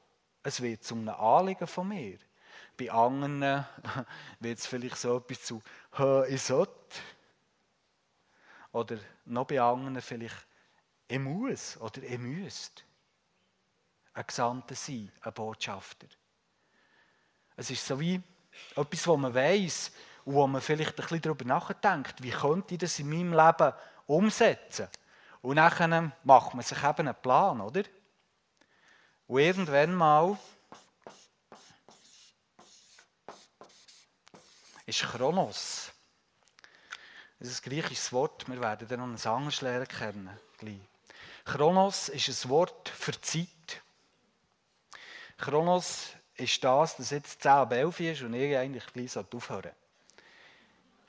[0.43, 2.19] Es wird zu einem Anliegen von mir.
[2.77, 3.41] Bei anderen
[4.41, 5.63] wird es vielleicht so etwas zu
[6.29, 6.73] «ich sollte».
[8.73, 10.47] Oder noch bei anderen vielleicht
[11.07, 12.83] «ich muss» oder «ich müsste».
[14.15, 16.07] Ein Gesandter sein, ein Botschafter.
[17.57, 18.21] Es ist so wie
[18.77, 19.93] etwas, was man weiß,
[20.25, 23.73] und wo man vielleicht ein bisschen darüber nachdenkt, wie könnte ich das in meinem Leben
[24.07, 24.89] umsetzen.
[25.43, 27.83] Und dann macht man sich eben einen Plan, oder?
[29.27, 30.39] Und irgendwann mal
[34.87, 35.93] ist Chronos.
[37.39, 40.39] Das ist ein griechisches Wort, wir werden dann noch ein anderes lernen kennen.
[41.45, 43.83] Chronos ist ein Wort für Zeit.
[45.39, 49.73] Chronos ist das, das jetzt 10 ab 11 ist und ich eigentlich gleich aufhören.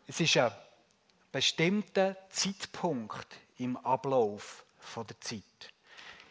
[0.07, 0.51] Es ist ein
[1.31, 4.63] bestimmter Zeitpunkt im Ablauf
[4.95, 5.71] der Zeit.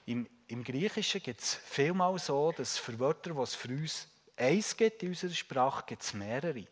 [0.07, 4.76] Im, im Griechischen gibt es vielmal so, dass für Wörter, was es für uns eins
[4.76, 6.66] gibt in unserer Sprache, gibt es mehrere.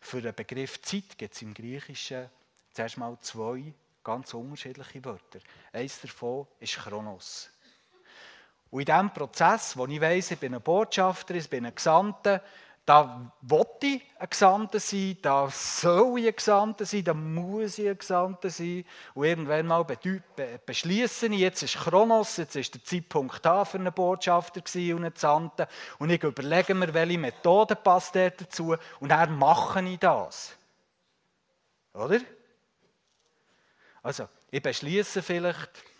[0.00, 2.28] Für den Begriff Zeit gibt es im Griechischen
[2.72, 5.38] zuerst mal zwei ganz unterschiedliche Wörter.
[5.72, 7.50] Eins davon ist Chronos.
[8.72, 12.40] Und in diesem Prozess, wo ich weiss, ich bin ein Botschafter, ich bin ein Gesandter,
[12.86, 17.86] da wollte ich ein Gesandter sein, da soll ich ein Gesandter sein, da muss ich
[17.86, 18.86] ein Gesandter sein.
[19.12, 23.92] Und irgendwann mal beschließe ich, jetzt ist Chronos, jetzt ist der Zeitpunkt da für einen
[23.92, 25.66] Botschafter und einen Gesandten.
[25.98, 30.56] Und ich überlege mir, welche Methode passt dazu und dann mache ich das.
[31.92, 32.20] Oder?
[34.02, 35.91] Also, ich beschließe vielleicht,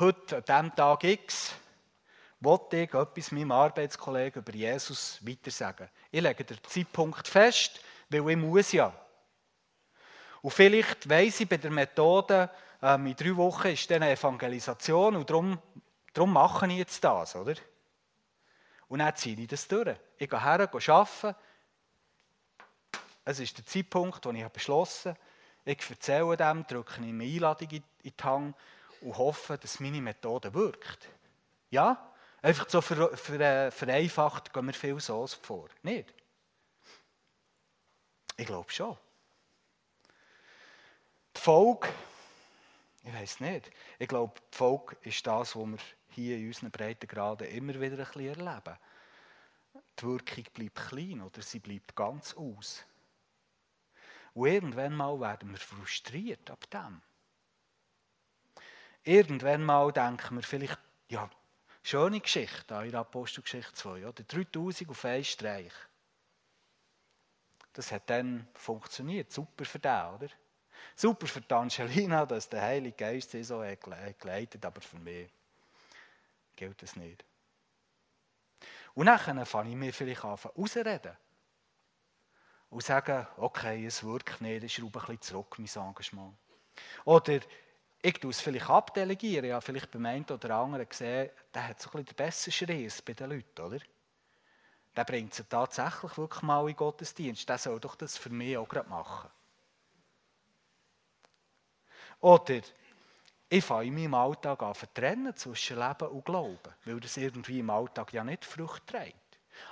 [0.00, 1.52] heute an diesem Tag X,
[2.40, 5.88] wollte ich etwas meinem Arbeitskollegen über Jesus weitersagen.
[6.10, 8.92] Ich lege den Zeitpunkt fest, weil ich muss ja.
[10.40, 12.50] Und vielleicht weiss ich bei der Methode,
[12.82, 15.58] ähm, in drei Wochen ist dann eine Evangelisation und darum,
[16.14, 17.54] darum mache ich jetzt das, oder?
[18.88, 19.96] Und dann ziehe ich das durch.
[20.16, 21.36] Ich gehe her, gehe arbeiten.
[23.24, 25.20] Es ist der Zeitpunkt, wo ich beschlossen habe,
[25.64, 28.56] ich erzähle dem, drücke eine Einladung in die Hand
[29.00, 31.08] und hoffe, dass meine Methode wirkt.
[31.70, 32.12] Ja?
[32.42, 35.68] Einfach so für, äh, vereinfacht gehen wir viel so vor.
[35.82, 36.12] Nicht?
[38.36, 38.96] Ich glaube schon.
[41.36, 41.88] Die Folge,
[43.04, 45.78] ich weiß nicht, ich glaube, die Folge ist das, was wir
[46.10, 48.76] hier in unseren Breitengraden immer wieder ein bisschen erleben.
[49.98, 52.84] Die Wirkung bleibt klein oder sie bleibt ganz aus.
[54.32, 57.02] Und irgendwann mal werden wir frustriert ab dem.
[59.04, 60.78] Irgendwann mal denken wir vielleicht,
[61.08, 61.28] Ja,
[61.82, 64.06] schöne Geschichte in der Apostelgeschichte 2.
[64.06, 64.22] Oder?
[64.22, 65.72] 3000 auf einen Streich.
[67.72, 69.32] Das hat dann funktioniert.
[69.32, 70.28] Super für den, oder?
[70.94, 75.30] Super für die Angelina, dass der Heilige Geist sie so geleitet aber für mich
[76.56, 77.24] gilt das nicht.
[78.94, 81.16] Und dann fange ich mir vielleicht an ausreden.
[82.68, 86.36] Und sagen, okay, es wirkt nicht, ich schraube ein bisschen zurück, mein Engagement.
[87.04, 87.40] Oder
[88.02, 89.48] ich tue es vielleicht abdelegieren.
[89.48, 93.02] Ja, vielleicht beim einen oder anderen gesehen, der hat so ein bisschen den besseren Schreis
[93.02, 93.78] bei den Leuten, oder?
[94.96, 97.48] Der bringt sie tatsächlich wirklich mal in Gottesdienst.
[97.48, 99.30] Der soll doch das für mich auch gerade machen.
[102.20, 102.60] Oder
[103.48, 107.70] ich fange in meinem Alltag an vertrennen zwischen Leben und Glauben, weil das irgendwie im
[107.70, 109.16] Alltag ja nicht Frucht trägt.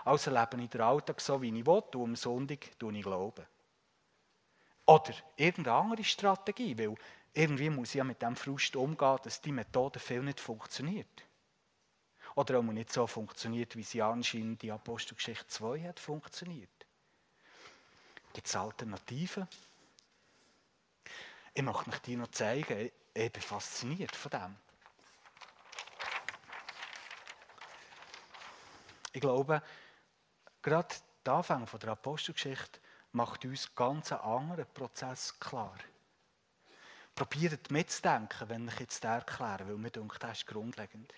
[0.04, 3.46] Also lebe ich den Alltag so, wie ich will, und am Sonntag tue ich Glauben.
[4.86, 6.94] Oder irgendeine andere Strategie, weil
[7.38, 11.24] irgendwie muss ich ja mit dem Frust umgehen, dass die Methode viel nicht funktioniert.
[12.34, 16.68] Oder auch nicht so funktioniert, wie sie anscheinend die Apostelgeschichte 2 hat funktioniert.
[18.32, 19.46] Gibt es Alternativen?
[21.54, 22.90] Ich möchte euch die noch zeigen.
[23.14, 24.56] Ich bin fasziniert von dem.
[29.12, 29.62] Ich glaube,
[30.60, 32.80] gerade der Anfang der Apostelgeschichte
[33.12, 35.76] macht uns ganz einen anderen Prozess klar.
[37.18, 41.12] Probiert mitzudenken, wenn ich jetzt erkläre, weil mir denkt, das ist grundlegend.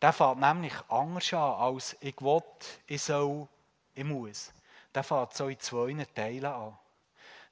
[0.00, 2.42] Der fängt nämlich anders an, als ich will,
[2.88, 3.46] ich soll,
[3.94, 4.52] ich muss.
[4.92, 6.76] Der fängt so in zwei Teilen an.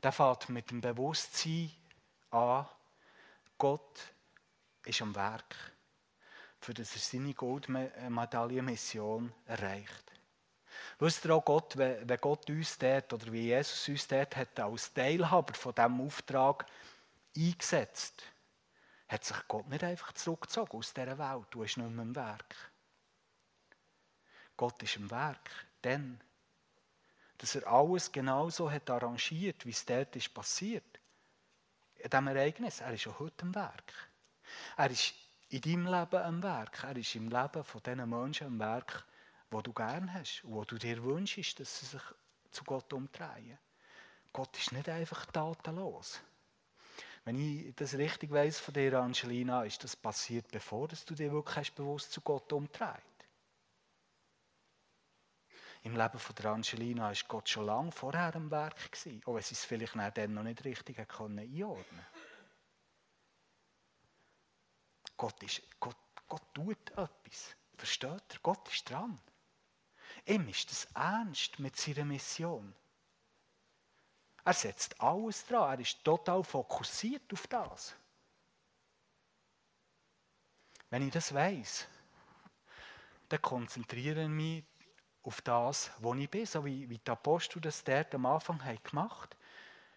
[0.03, 1.70] Der fängt mit dem Bewusstsein
[2.33, 2.66] an,
[3.57, 4.01] Gott
[4.85, 5.55] ist am Werk,
[6.61, 10.12] für das er seine Goldmedaillenmission erreicht.
[10.99, 14.93] Wisst ihr auch, Gott, wenn Gott uns dort oder wie Jesus uns dort hat als
[14.93, 16.66] Teilhaber von diesem Auftrag
[17.37, 18.22] eingesetzt,
[19.09, 21.47] hat sich Gott nicht einfach zurückgezogen aus dieser Welt.
[21.51, 22.55] Du bist nicht mehr im Werk.
[24.57, 25.51] Gott ist im Werk,
[25.83, 26.20] denn
[27.39, 31.01] dass er alles genauso hat arrangiert, wie es dort ist passiert
[31.97, 32.81] in diesem Ereignis.
[32.81, 33.93] Er ist auch heute am Werk.
[34.76, 35.14] Er ist
[35.49, 36.85] in deinem Leben am Werk.
[36.85, 39.07] Er ist im Leben von diesen Menschen am Werk,
[39.51, 42.03] wo du gern hast und wo du dir wünschst, dass sie sich
[42.51, 43.59] zu Gott umdrehen.
[44.33, 46.20] Gott ist nicht einfach tatenlos.
[47.25, 51.73] Wenn ich das richtig weiß von dir, Angelina, ist das passiert, bevor du dir wirklich
[51.75, 53.05] bewusst zu Gott umdrehst.
[55.83, 59.43] Im Leben von der Angelina war Gott schon lange vorher am Werk, gewesen, auch wenn
[59.43, 61.85] sie es vielleicht dann noch nicht richtig einordnen konnte.
[65.16, 65.97] Gott, ist, Gott,
[66.29, 67.57] Gott tut etwas.
[67.77, 68.41] Versteht ihr?
[68.43, 69.18] Gott ist dran.
[70.27, 72.75] Ihm ist das ernst mit seiner Mission.
[74.45, 75.74] Er setzt alles dran.
[75.74, 77.95] Er ist total fokussiert auf das.
[80.88, 81.86] Wenn ich das weiß,
[83.28, 84.64] dann konzentriere ich mich
[85.22, 88.82] auf das, wo ich bin, so wie, wie die Apostel das dort am Anfang haben
[88.82, 89.41] gemacht haben.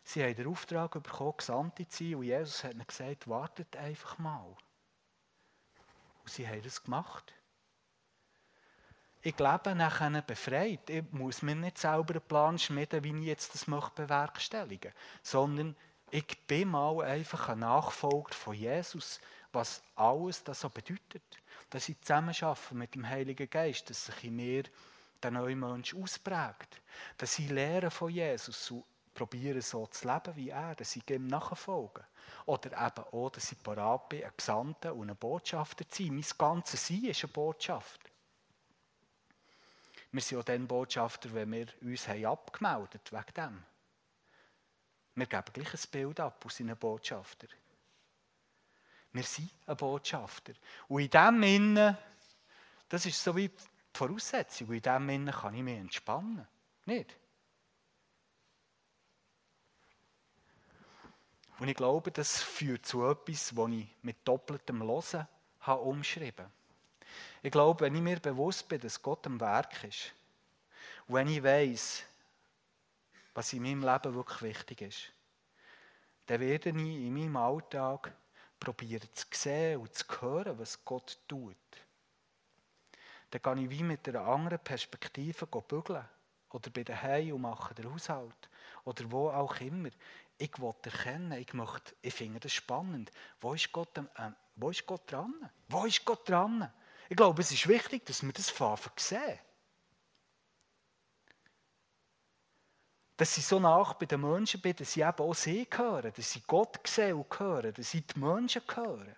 [0.04, 4.18] Sie haben den Auftrag bekommen, gesandt zu sein, und Jesus hat ihnen gesagt, wartet einfach
[4.20, 4.56] mal.
[6.24, 7.34] Und sie haben das gemacht.
[9.26, 10.90] Ich lebe nachher befreit.
[10.90, 15.22] Ich muss mir nicht selber einen Plan schmieden, wie ich jetzt das möchte bewerkstelligen möchte,
[15.22, 15.78] sondern
[16.12, 19.22] ich bin mal einfach ein Nachfolger von Jesus,
[19.54, 21.24] was alles das so bedeutet.
[21.70, 22.36] Dass ich zusammen
[22.72, 24.64] mit dem Heiligen Geist, dass sich in mir
[25.24, 26.82] der neue Mensch ausprägt.
[27.18, 31.28] Dass sie lernen von Jesus und probieren so zu leben wie er, dass sie ihm
[31.28, 32.04] nachfolgen.
[32.46, 36.14] Oder eben auch, dass ich parat bin, ein Gesandter und ein Botschafter zu sein.
[36.14, 38.13] Mein ganzes Sein ist eine Botschaft.
[40.14, 43.64] Wir sind auch dann Botschafter, wenn wir uns haben abgemeldet wegen dem.
[45.16, 47.48] Wir geben gleich ein Bild ab aus seinen Botschafter.
[49.12, 50.54] Wir sind ein Botschafter.
[50.88, 51.98] Und in dem Innen,
[52.90, 53.58] das ist so wie die
[53.92, 54.68] Voraussetzung.
[54.68, 56.48] Und in dem Sinne kann ich mich entspannen.
[56.86, 57.18] Nicht?
[61.58, 65.28] Und ich glaube, das führt zu etwas, was ich mit doppeltem Losen
[65.62, 66.52] habe umschrieben
[67.44, 70.12] Ich glaube, wenn ich mir bewusst bin, dass Gott am Werk ist,
[71.08, 72.04] und wenn ich weiß,
[73.36, 75.12] was in meinem Leben wirklich wichtig ist,
[76.26, 78.12] dann werde ich in meinem Alltag
[78.60, 81.56] probieren zu sehen und zu hören, was Gott tut
[83.34, 86.06] dann kann ich wie mit einer anderen Perspektive bügeln.
[86.52, 88.50] Oder bei den Heim und mache den Haushalt.
[88.86, 89.90] Oder wo auch immer.
[90.38, 93.12] Ich will erkennen, ich, möchte, ich finde das spannend.
[93.42, 95.34] Wo ist, Gott, äh, wo ist Gott dran?
[95.68, 96.72] Wo ist Gott dran?
[97.14, 99.38] Ich glaube, es ist wichtig, dass wir das Fahren sehen.
[103.16, 106.32] Dass sie so nach bei den Menschen bin, dass sie eben auch sie hören, dass
[106.32, 109.16] sie Gott sehen und hören, dass sie die Menschen hören.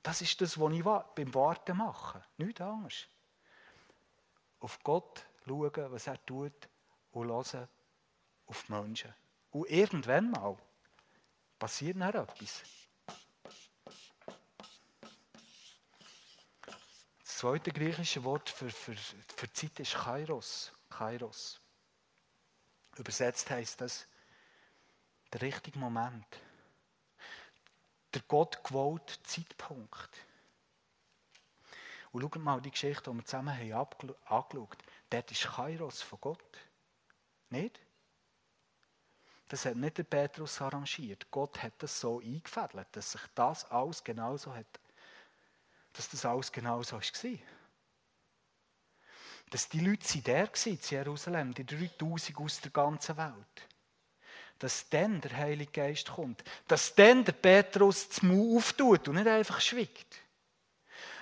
[0.00, 2.24] Das ist das, was ich beim Warten mache.
[2.36, 3.08] Nicht Angst.
[4.60, 6.68] Auf Gott schauen, was er tut
[7.10, 7.68] und hören
[8.46, 9.12] auf die Menschen.
[9.50, 10.56] Und irgendwann mal
[11.58, 12.62] passiert dann etwas.
[17.38, 20.72] Das zweite griechische Wort für, für, für Zeit ist Kairos.
[20.90, 21.60] Kairos.
[22.96, 24.08] Übersetzt heißt das
[25.32, 26.26] der richtige Moment.
[28.12, 30.10] Der Gott gewollte Zeitpunkt.
[32.10, 33.72] Und schaut mal die Geschichte, die wir zusammen haben
[34.24, 34.78] angeschaut.
[35.08, 36.58] Dort ist Kairos von Gott.
[37.50, 37.78] Nicht?
[39.46, 41.30] Das hat nicht der Petrus arrangiert.
[41.30, 44.80] Gott hat das so eingefädelt, dass sich das alles genauso hat,
[45.98, 47.02] dass das alles genauso war.
[49.50, 53.68] Dass die Leute da waren in Jerusalem, die 3000 aus der ganzen Welt.
[54.60, 56.44] Dass dann der Heilige Geist kommt.
[56.68, 60.22] Dass dann der Petrus das Mund auftut und nicht einfach schwiegt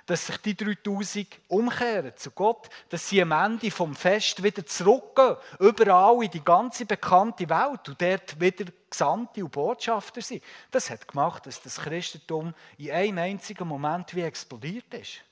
[0.07, 5.37] dass sich die 3000 umkehren zu Gott, dass sie am Ende vom Fest wieder zurückgehen,
[5.59, 10.45] überall in die ganze bekannte Welt und dort wieder Gesandte und Botschafter sind.
[10.71, 15.23] Das hat gemacht, dass das Christentum in einem einzigen Moment wie explodiert ist.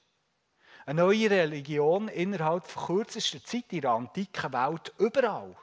[0.87, 5.57] Eine neue Religion innerhalb von kürzester Zeit in der antiken Welt überall.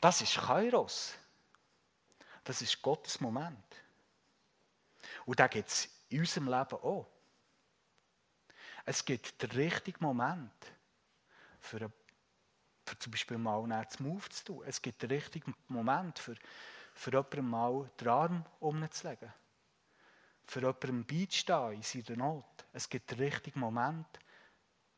[0.00, 1.14] Das ist Kairos.
[2.44, 3.58] Das ist Gottes Moment.
[5.26, 7.06] Und da gibt es in unserem Leben auch.
[8.84, 10.52] Es gibt den richtigen Moment
[11.60, 11.90] für,
[12.86, 14.62] für zum Beispiel mal einen Move zu tun.
[14.64, 16.36] Es gibt den richtigen Moment für,
[16.94, 19.32] für jemanden mal den Arm umzulegen.
[20.46, 22.64] Für jemanden beizustehen in seiner Not.
[22.72, 24.06] Es gibt den richtigen Moment,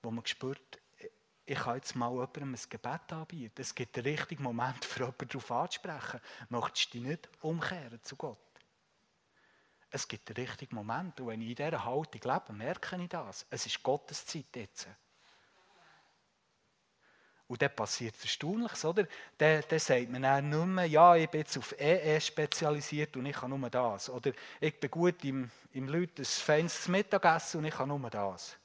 [0.03, 0.83] wo man spürt,
[1.47, 3.63] ich kann jetzt mal jemandem ein Gebet anbieten.
[3.63, 6.21] Es gibt den richtigen Moment, für jemanden darauf anzusprechen.
[6.51, 8.46] Möchtest du dich nicht umkehren zu Gott?
[9.91, 11.21] Es gibt den richtigen Moment.
[11.21, 13.47] Und wenn ich in dieser Haltung lebe, merke ich das.
[13.51, 14.89] Es ist Gottes Zeit jetzt.
[17.49, 19.07] Und dann passiert Erstaunliches, oder?
[19.39, 23.27] Dann, dann sagt man dann nicht mehr, ja, ich bin jetzt auf EE spezialisiert und
[23.27, 24.11] ich kann nur das.
[24.11, 28.57] Oder ich bin gut im, im Leuten ein feines Mittagessen und ich kann nur das.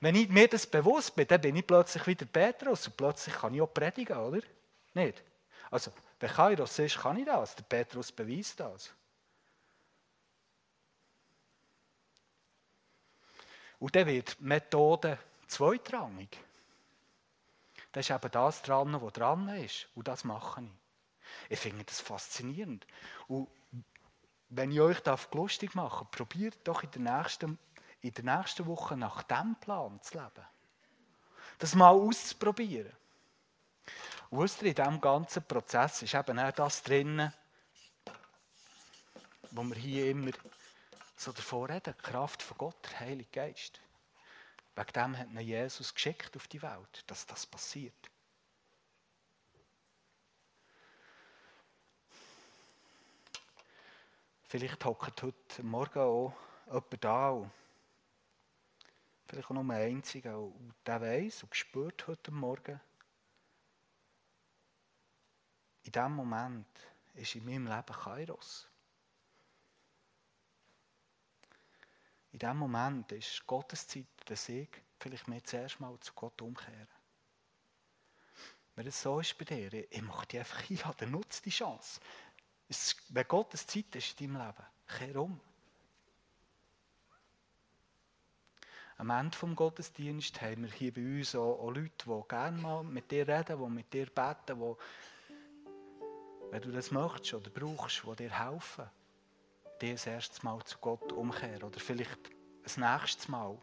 [0.00, 3.54] Wenn ich mir das bewusst bin, dann bin ich plötzlich wieder Petrus und plötzlich kann
[3.54, 4.40] ich auch predigen, oder?
[4.94, 5.22] Nicht?
[5.70, 5.90] Also,
[6.20, 7.56] wenn Kairos ist, kann ich das.
[7.56, 8.92] Der Petrus beweist das.
[13.82, 15.18] Und dann wird die Methode
[15.48, 16.38] zweitrangig.
[17.90, 19.88] Das ist eben das dran, was dran ist.
[19.96, 20.68] Und das mache ich.
[21.48, 22.86] Ich finde das faszinierend.
[23.26, 23.48] Und
[24.50, 27.58] wenn ich euch das lustig mache, probiert doch in der, nächsten,
[28.02, 30.46] in der nächsten Woche nach diesem Plan zu leben.
[31.58, 32.92] Das mal auszuprobieren.
[34.30, 37.32] Und wisst ihr, in diesem ganzen Prozess ist eben auch das drin,
[39.50, 40.30] wo wir hier immer
[41.22, 43.80] so davor reden, die Kraft von Gott, der Heilige Geist.
[44.74, 48.10] Wegen dem hat ihn Jesus geschickt auf die Welt, dass das passiert.
[54.48, 56.34] Vielleicht hockt heute Morgen auch
[56.66, 57.50] jemand da
[59.32, 60.52] vielleicht auch nur ein einziger
[60.84, 62.78] der weiß und spürt heute Morgen,
[65.84, 66.66] in diesem Moment
[67.14, 68.68] ist in meinem Leben Kairos.
[72.32, 74.68] In diesem Moment ist Gottes Zeit, dass ich
[74.98, 76.88] vielleicht mir zuerst mal zu Gott umkehren.
[78.74, 82.00] Wenn es so ist bei dir, ich mache dich einfach einladen, nutze die Chance.
[82.68, 85.40] Es, wenn Gottes Zeit ist in deinem Leben, kehr um.
[88.96, 92.84] Am Ende des Gottesdienstes haben wir hier bei uns auch, auch Leute, die gerne mal
[92.84, 94.76] mit dir reden, die mit dir beten, die,
[96.50, 98.90] wenn du das möchtest oder brauchst, die dir helfen
[99.82, 102.30] dir das erste Mal zu Gott umkehren oder vielleicht
[102.62, 103.58] das nächste Mal.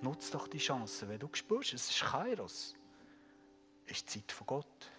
[0.00, 2.74] Nutz doch die Chance, wenn du spürst, es ist Kairos.
[3.84, 4.90] Es ist die Zeit von Gott.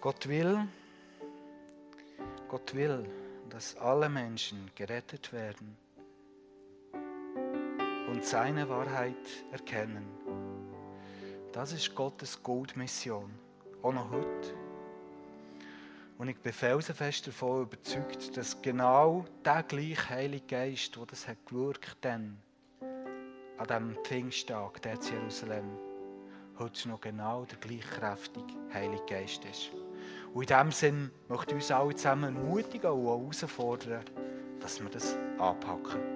[0.00, 0.68] Gott will,
[2.48, 3.08] Gott will,
[3.48, 5.78] dass alle Menschen gerettet werden
[8.12, 9.16] und seine Wahrheit
[9.52, 10.04] erkennen.
[11.50, 13.30] Das ist Gottes Goldmission,
[13.82, 14.54] auch noch heute.
[16.18, 21.38] Und ich bin felsenfest davon überzeugt, dass genau der gleiche Heilige Geist, der das hat
[22.02, 22.38] dann,
[23.56, 25.70] an diesem Pfingsttag, der in Jerusalem,
[26.58, 29.70] heute noch genau der gleich kräftige Heilige Geist ist.
[30.34, 34.04] Und in diesem Sinn möchte ich uns alle zusammen ermutigen und auch herausfordern,
[34.60, 36.11] dass wir das anpacken.